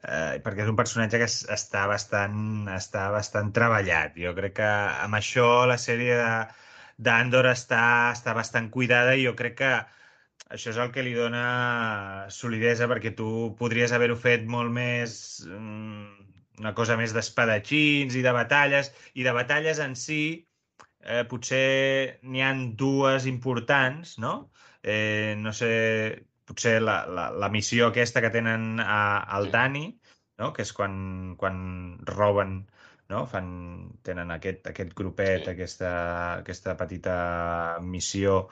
[0.01, 2.39] eh, perquè és un personatge que està bastant,
[2.73, 4.17] està bastant treballat.
[4.17, 4.71] Jo crec que
[5.05, 6.17] amb això la sèrie
[6.97, 7.83] d'Andor està,
[8.15, 9.73] està bastant cuidada i jo crec que
[10.55, 16.27] això és el que li dona solidesa perquè tu podries haver-ho fet molt més mm,
[16.63, 20.21] una cosa més d'espadatxins i de batalles i de batalles en si
[21.07, 24.33] eh, potser n'hi han dues importants, no?
[24.83, 25.71] Eh, no sé,
[26.47, 29.01] potser la, la, la missió aquesta que tenen a,
[29.37, 29.87] al Dani,
[30.39, 30.53] no?
[30.53, 30.97] que és quan,
[31.39, 31.57] quan
[32.07, 32.59] roben
[33.09, 33.23] no?
[33.31, 33.47] Fan,
[34.03, 35.51] tenen aquest, aquest grupet, sí.
[35.53, 35.91] aquesta,
[36.41, 37.17] aquesta petita
[37.83, 38.47] missió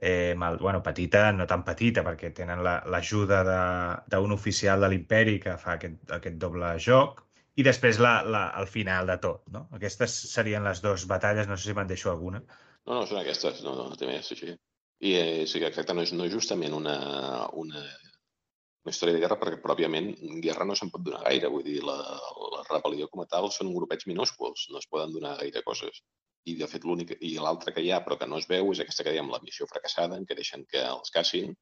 [0.00, 3.62] eh, mal, bueno, petita, no tan petita, perquè tenen l'ajuda la,
[4.10, 7.24] d'un oficial de l'imperi que fa aquest, aquest doble joc,
[7.58, 9.44] i després la, la, el final de tot.
[9.54, 9.66] No?
[9.78, 12.42] Aquestes serien les dues batalles, no sé si me'n deixo alguna.
[12.86, 14.54] No, no, són aquestes, no, no, té més, sí.
[14.98, 16.94] I eh, sí que exacte, no és, no és justament una,
[17.58, 17.82] una
[18.88, 20.06] una història de guerra perquè pròpiament
[20.44, 21.50] guerra no se'n pot donar gaire.
[21.52, 21.96] Vull dir, la,
[22.54, 26.00] la rebel·lió com a tal són grupets minúsculs, no es poden donar gaire coses.
[26.48, 28.80] I, de fet, l'únic i l'altra que hi ha, però que no es veu, és
[28.80, 31.52] aquesta que dèiem, la missió fracassada, en què deixen que els cassin,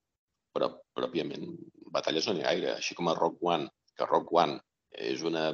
[0.55, 1.49] però pròpiament
[1.97, 2.77] batalles no n'hi ha gaire.
[2.77, 3.67] Així com a Rock One,
[3.99, 4.61] que Rock One
[5.11, 5.49] és una,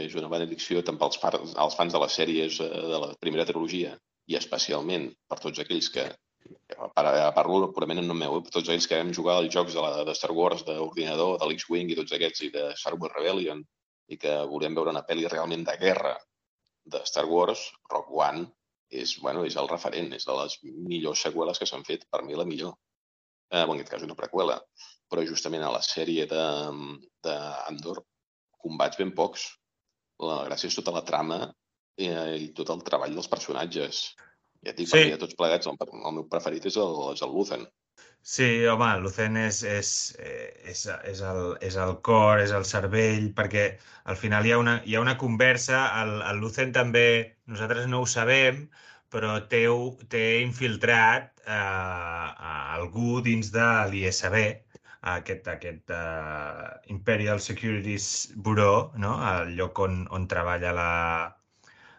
[0.00, 3.46] és una benedicció tant pels fans, els fans de les sèries eh, de la primera
[3.48, 3.94] trilogia
[4.30, 6.06] i especialment per tots aquells que
[7.36, 8.50] parlo purament en nom meu, eh?
[8.54, 11.92] tots ells que vam jugar als jocs de, la, de Star Wars, d'ordinador, de l'X-Wing
[11.92, 13.62] i tots aquests, i de Star Wars Rebellion,
[14.10, 16.16] i que volem veure una pel·li realment de guerra
[16.84, 18.46] de Star Wars, Rock One
[18.92, 22.36] és, bueno, és el referent, és de les millors seqüeles que s'han fet, per mi
[22.36, 22.74] la millor.
[23.52, 24.58] Eh, en aquest cas una preqüela,
[25.08, 28.02] però justament a la sèrie d'Andor,
[28.64, 29.48] combats ben pocs.
[30.22, 31.40] La gràcia és tota la trama
[31.98, 34.02] i, eh, i tot el treball dels personatges.
[34.62, 35.06] Ja et dic, sí.
[35.10, 37.64] per tots plegats, el, el meu preferit és el, és el Lucen.
[38.22, 39.88] Sí, home, Lucen és, és,
[40.22, 43.64] és, és, el, és el cor, és el cervell, perquè
[44.12, 47.04] al final hi ha una, hi ha una conversa, el, el Lucen també,
[47.50, 48.62] nosaltres no ho sabem,
[49.12, 49.64] però té,
[50.14, 54.38] té infiltrat eh, a algú dins de l'ISB,
[55.02, 59.14] aquest, aquest uh, Imperial Securities Bureau, no?
[59.32, 60.90] el lloc on, on treballa la,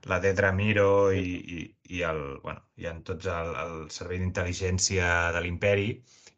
[0.07, 1.25] la Dedra Miro i,
[1.57, 5.89] i, i, el, bueno, i en tots el, el servei d'intel·ligència de l'imperi,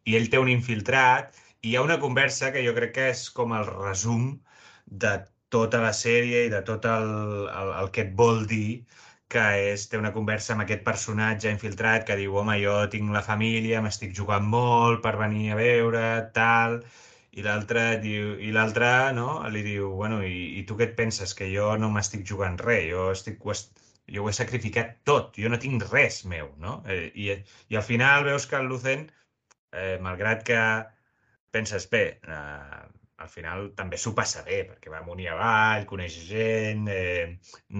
[0.06, 3.26] i ell té un infiltrat, i hi ha una conversa que jo crec que és
[3.36, 4.28] com el resum
[4.86, 5.16] de
[5.54, 7.10] tota la sèrie i de tot el,
[7.50, 8.82] el, el que et vol dir
[9.34, 13.24] que és, té una conversa amb aquest personatge infiltrat que diu, home, jo tinc la
[13.28, 16.04] família, m'estic jugant molt per venir a veure,
[16.36, 16.78] tal,
[17.36, 19.28] i l'altre diu, i l'altre, no?
[19.54, 21.34] Li diu, bueno, i, i tu què et penses?
[21.38, 23.42] Que jo no m'estic jugant res, jo estic,
[24.14, 26.78] jo ho he sacrificat tot, jo no tinc res meu, no?
[26.94, 27.30] Eh, i,
[27.72, 29.08] I al final veus que el Lucen,
[29.72, 30.60] eh, malgrat que
[31.56, 32.84] penses, bé, eh,
[33.24, 37.36] al final també s'ho passa bé, perquè va amunt i avall, coneix gent, eh,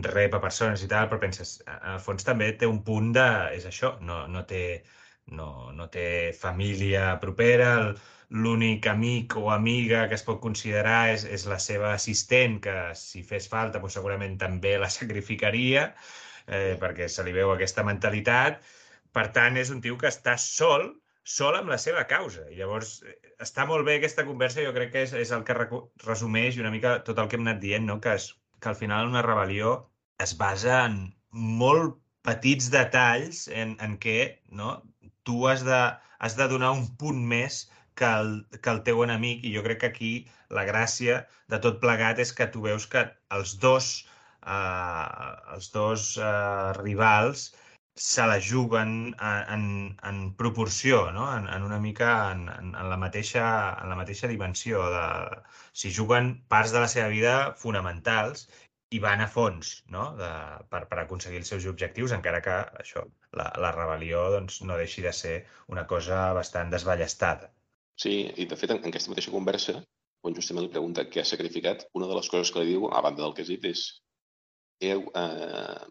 [0.08, 3.26] rep a persones i tal, però penses, al fons també té un punt de...
[3.58, 4.62] és això, no, no, té,
[5.38, 6.06] no, no té
[6.40, 7.72] família propera,
[8.30, 13.22] l'únic amic o amiga que es pot considerar és, és la seva assistent, que si
[13.22, 15.90] fes falta doncs segurament també la sacrificaria,
[16.46, 18.62] eh, perquè se li veu aquesta mentalitat.
[19.16, 20.90] Per tant, és un tio que està sol,
[21.26, 22.46] sol amb la seva causa.
[22.52, 25.58] I llavors, eh, està molt bé aquesta conversa, jo crec que és, és el que
[26.06, 27.98] resumeix una mica tot el que hem anat dient, no?
[28.00, 28.30] que, és,
[28.62, 29.76] que al final una rebel·lió
[30.22, 31.00] es basa en
[31.30, 34.18] molt petits detalls en, en què
[34.60, 34.78] no?
[35.26, 35.82] tu has de,
[36.18, 37.66] has de donar un punt més
[37.98, 40.12] que el, que el teu enemic i jo crec que aquí
[40.54, 43.02] la gràcia de tot plegat és que tu veus que
[43.34, 43.92] els dos,
[44.46, 47.48] eh, els dos eh, rivals
[47.96, 51.26] se la juguen en, en, en proporció, no?
[51.36, 53.46] en, en una mica en, en, en, la mateixa,
[53.82, 54.84] en la mateixa dimensió.
[54.92, 55.40] De,
[55.72, 58.46] si juguen parts de la seva vida fonamentals
[58.92, 60.10] i van a fons no?
[60.20, 60.28] de,
[60.68, 65.02] per, per aconseguir els seus objectius, encara que això, la, la rebel·lió doncs, no deixi
[65.02, 65.36] de ser
[65.72, 67.48] una cosa bastant desballestada.
[67.96, 69.80] Sí, i de fet, en, en aquesta mateixa conversa,
[70.20, 73.00] quan justament li pregunta què ha sacrificat, una de les coses que li diu, a
[73.00, 73.88] banda del que has dit, és
[74.84, 75.00] eh,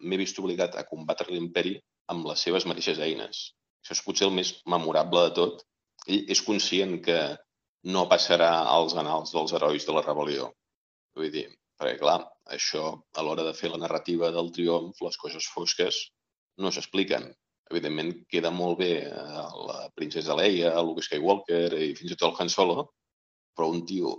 [0.06, 1.80] m'he vist obligat a combatre l'imperi
[2.14, 3.42] amb les seves mateixes eines.
[3.84, 5.66] Això és potser el més memorable de tot.
[6.08, 7.20] Ell és conscient que
[7.96, 10.50] no passarà als anals dels herois de la rebel·lió.
[11.18, 11.48] Vull dir,
[11.80, 12.20] perquè clar,
[12.58, 16.04] això a l'hora de fer la narrativa del triomf, les coses fosques
[16.62, 17.34] no s'expliquen
[17.72, 22.38] evidentment queda molt bé eh, la princesa Leia, Luke Skywalker i fins i tot el
[22.40, 22.88] Han Solo,
[23.56, 24.16] però un tio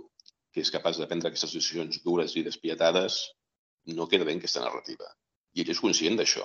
[0.51, 3.21] que és capaç de prendre aquestes decisions dures i despietades
[3.95, 5.07] no queda bé en aquesta narrativa.
[5.55, 6.43] I ell és conscient d'això,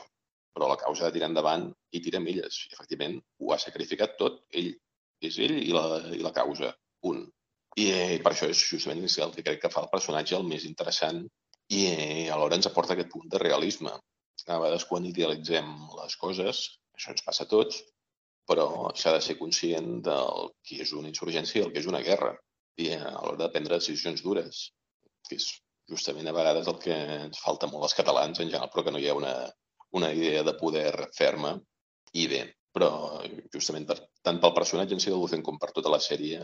[0.53, 2.65] però la causa de tirar endavant i tira milles.
[2.67, 4.43] I, efectivament, ho ha sacrificat tot.
[4.53, 4.73] Ell
[5.29, 6.73] és ell i la, i la causa.
[7.09, 7.23] Un.
[7.81, 10.67] I eh, per això és justament el que crec que fa el personatge el més
[10.69, 11.23] interessant
[11.73, 13.95] i eh, alhora ens aporta aquest punt de realisme.
[14.47, 16.63] A vegades quan idealitzem les coses
[16.99, 17.81] això ens passa a tots,
[18.49, 18.67] però
[18.99, 22.33] s'ha de ser conscient del que és una insurgència i el que és una guerra,
[22.83, 24.63] i a l'hora de prendre decisions dures,
[25.29, 25.49] que és
[25.91, 26.97] justament a vegades el que
[27.27, 29.35] ens falta molt als catalans en general, però que no hi ha una,
[29.99, 31.55] una idea de poder ferma
[32.13, 32.43] i bé.
[32.73, 32.91] Però
[33.53, 36.41] justament per, tant pel personatge en si de Lucen com per tota la sèrie,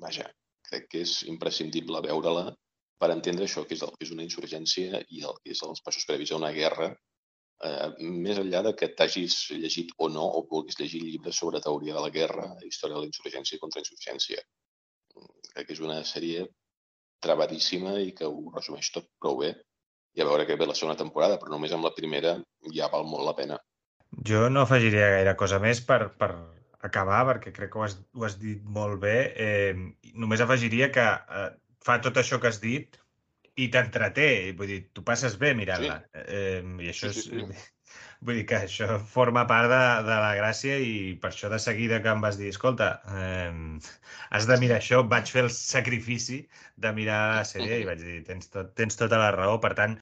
[0.00, 0.28] vaja,
[0.68, 2.46] crec que és imprescindible veure-la
[3.02, 5.82] per entendre això, que és el que és una insurgència i el que és els
[5.84, 6.88] passos previs a una guerra,
[7.68, 11.96] eh, més enllà de que t'hagis llegit o no, o vulguis llegir llibres sobre teoria
[11.98, 14.44] de la guerra, història de la insurgència i contrainsurgència.
[15.52, 16.46] Crec que és una sèrie
[17.22, 19.52] trebadíssima i que ho resumeix tot prou bé.
[20.16, 22.36] I a veure què ve la segona temporada, però només amb la primera
[22.76, 23.58] ja val molt la pena.
[24.28, 26.30] Jo no afegiria gaire cosa més per, per
[26.84, 29.16] acabar, perquè crec que ho has, ho has dit molt bé.
[29.46, 31.48] Eh, només afegiria que eh,
[31.84, 32.98] fa tot això que has dit
[33.56, 34.28] i t'entreté.
[34.58, 36.02] Vull dir, tu passes bé mirant-la.
[36.04, 36.26] Sí.
[36.26, 37.71] Eh, I això Sí, sí, és...
[38.28, 41.98] Vull dir que això forma part de, de la gràcia i per això de seguida
[42.04, 42.88] que em vas dir, escolta,
[43.18, 43.50] eh,
[44.36, 46.38] has de mirar això, vaig fer el sacrifici
[46.84, 49.58] de mirar la sèrie i vaig dir, tens, tot, tens tota la raó.
[49.64, 49.98] Per tant,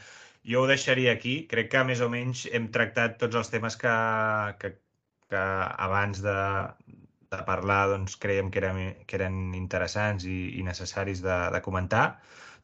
[0.53, 1.35] jo ho deixaria aquí.
[1.53, 3.97] Crec que més o menys hem tractat tots els temes que,
[4.61, 4.75] que,
[5.33, 5.45] que
[5.89, 6.37] abans de,
[7.33, 12.05] de parlar doncs, creiem que eren, que eren interessants i, i necessaris de, de comentar.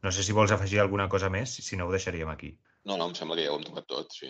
[0.05, 2.53] No sé si vols afegir alguna cosa més, si no ho deixaríem aquí.
[2.87, 4.29] No, no, em sembla que ja ho hem tocat tot, sí.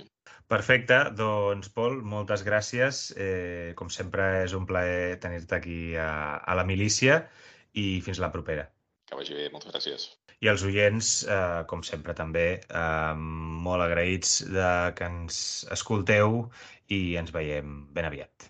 [0.50, 3.02] Perfecte, doncs Pol, moltes gràcies.
[3.14, 6.10] Eh, com sempre és un plaer tenir-te aquí a,
[6.42, 7.20] a la milícia
[7.78, 8.66] i fins la propera.
[9.08, 10.08] Que vagi bé, moltes gràcies.
[10.42, 13.14] I els oients, eh, com sempre també, eh,
[13.68, 15.40] molt agraïts de que ens
[15.78, 16.48] escolteu
[16.90, 18.50] i ens veiem ben aviat.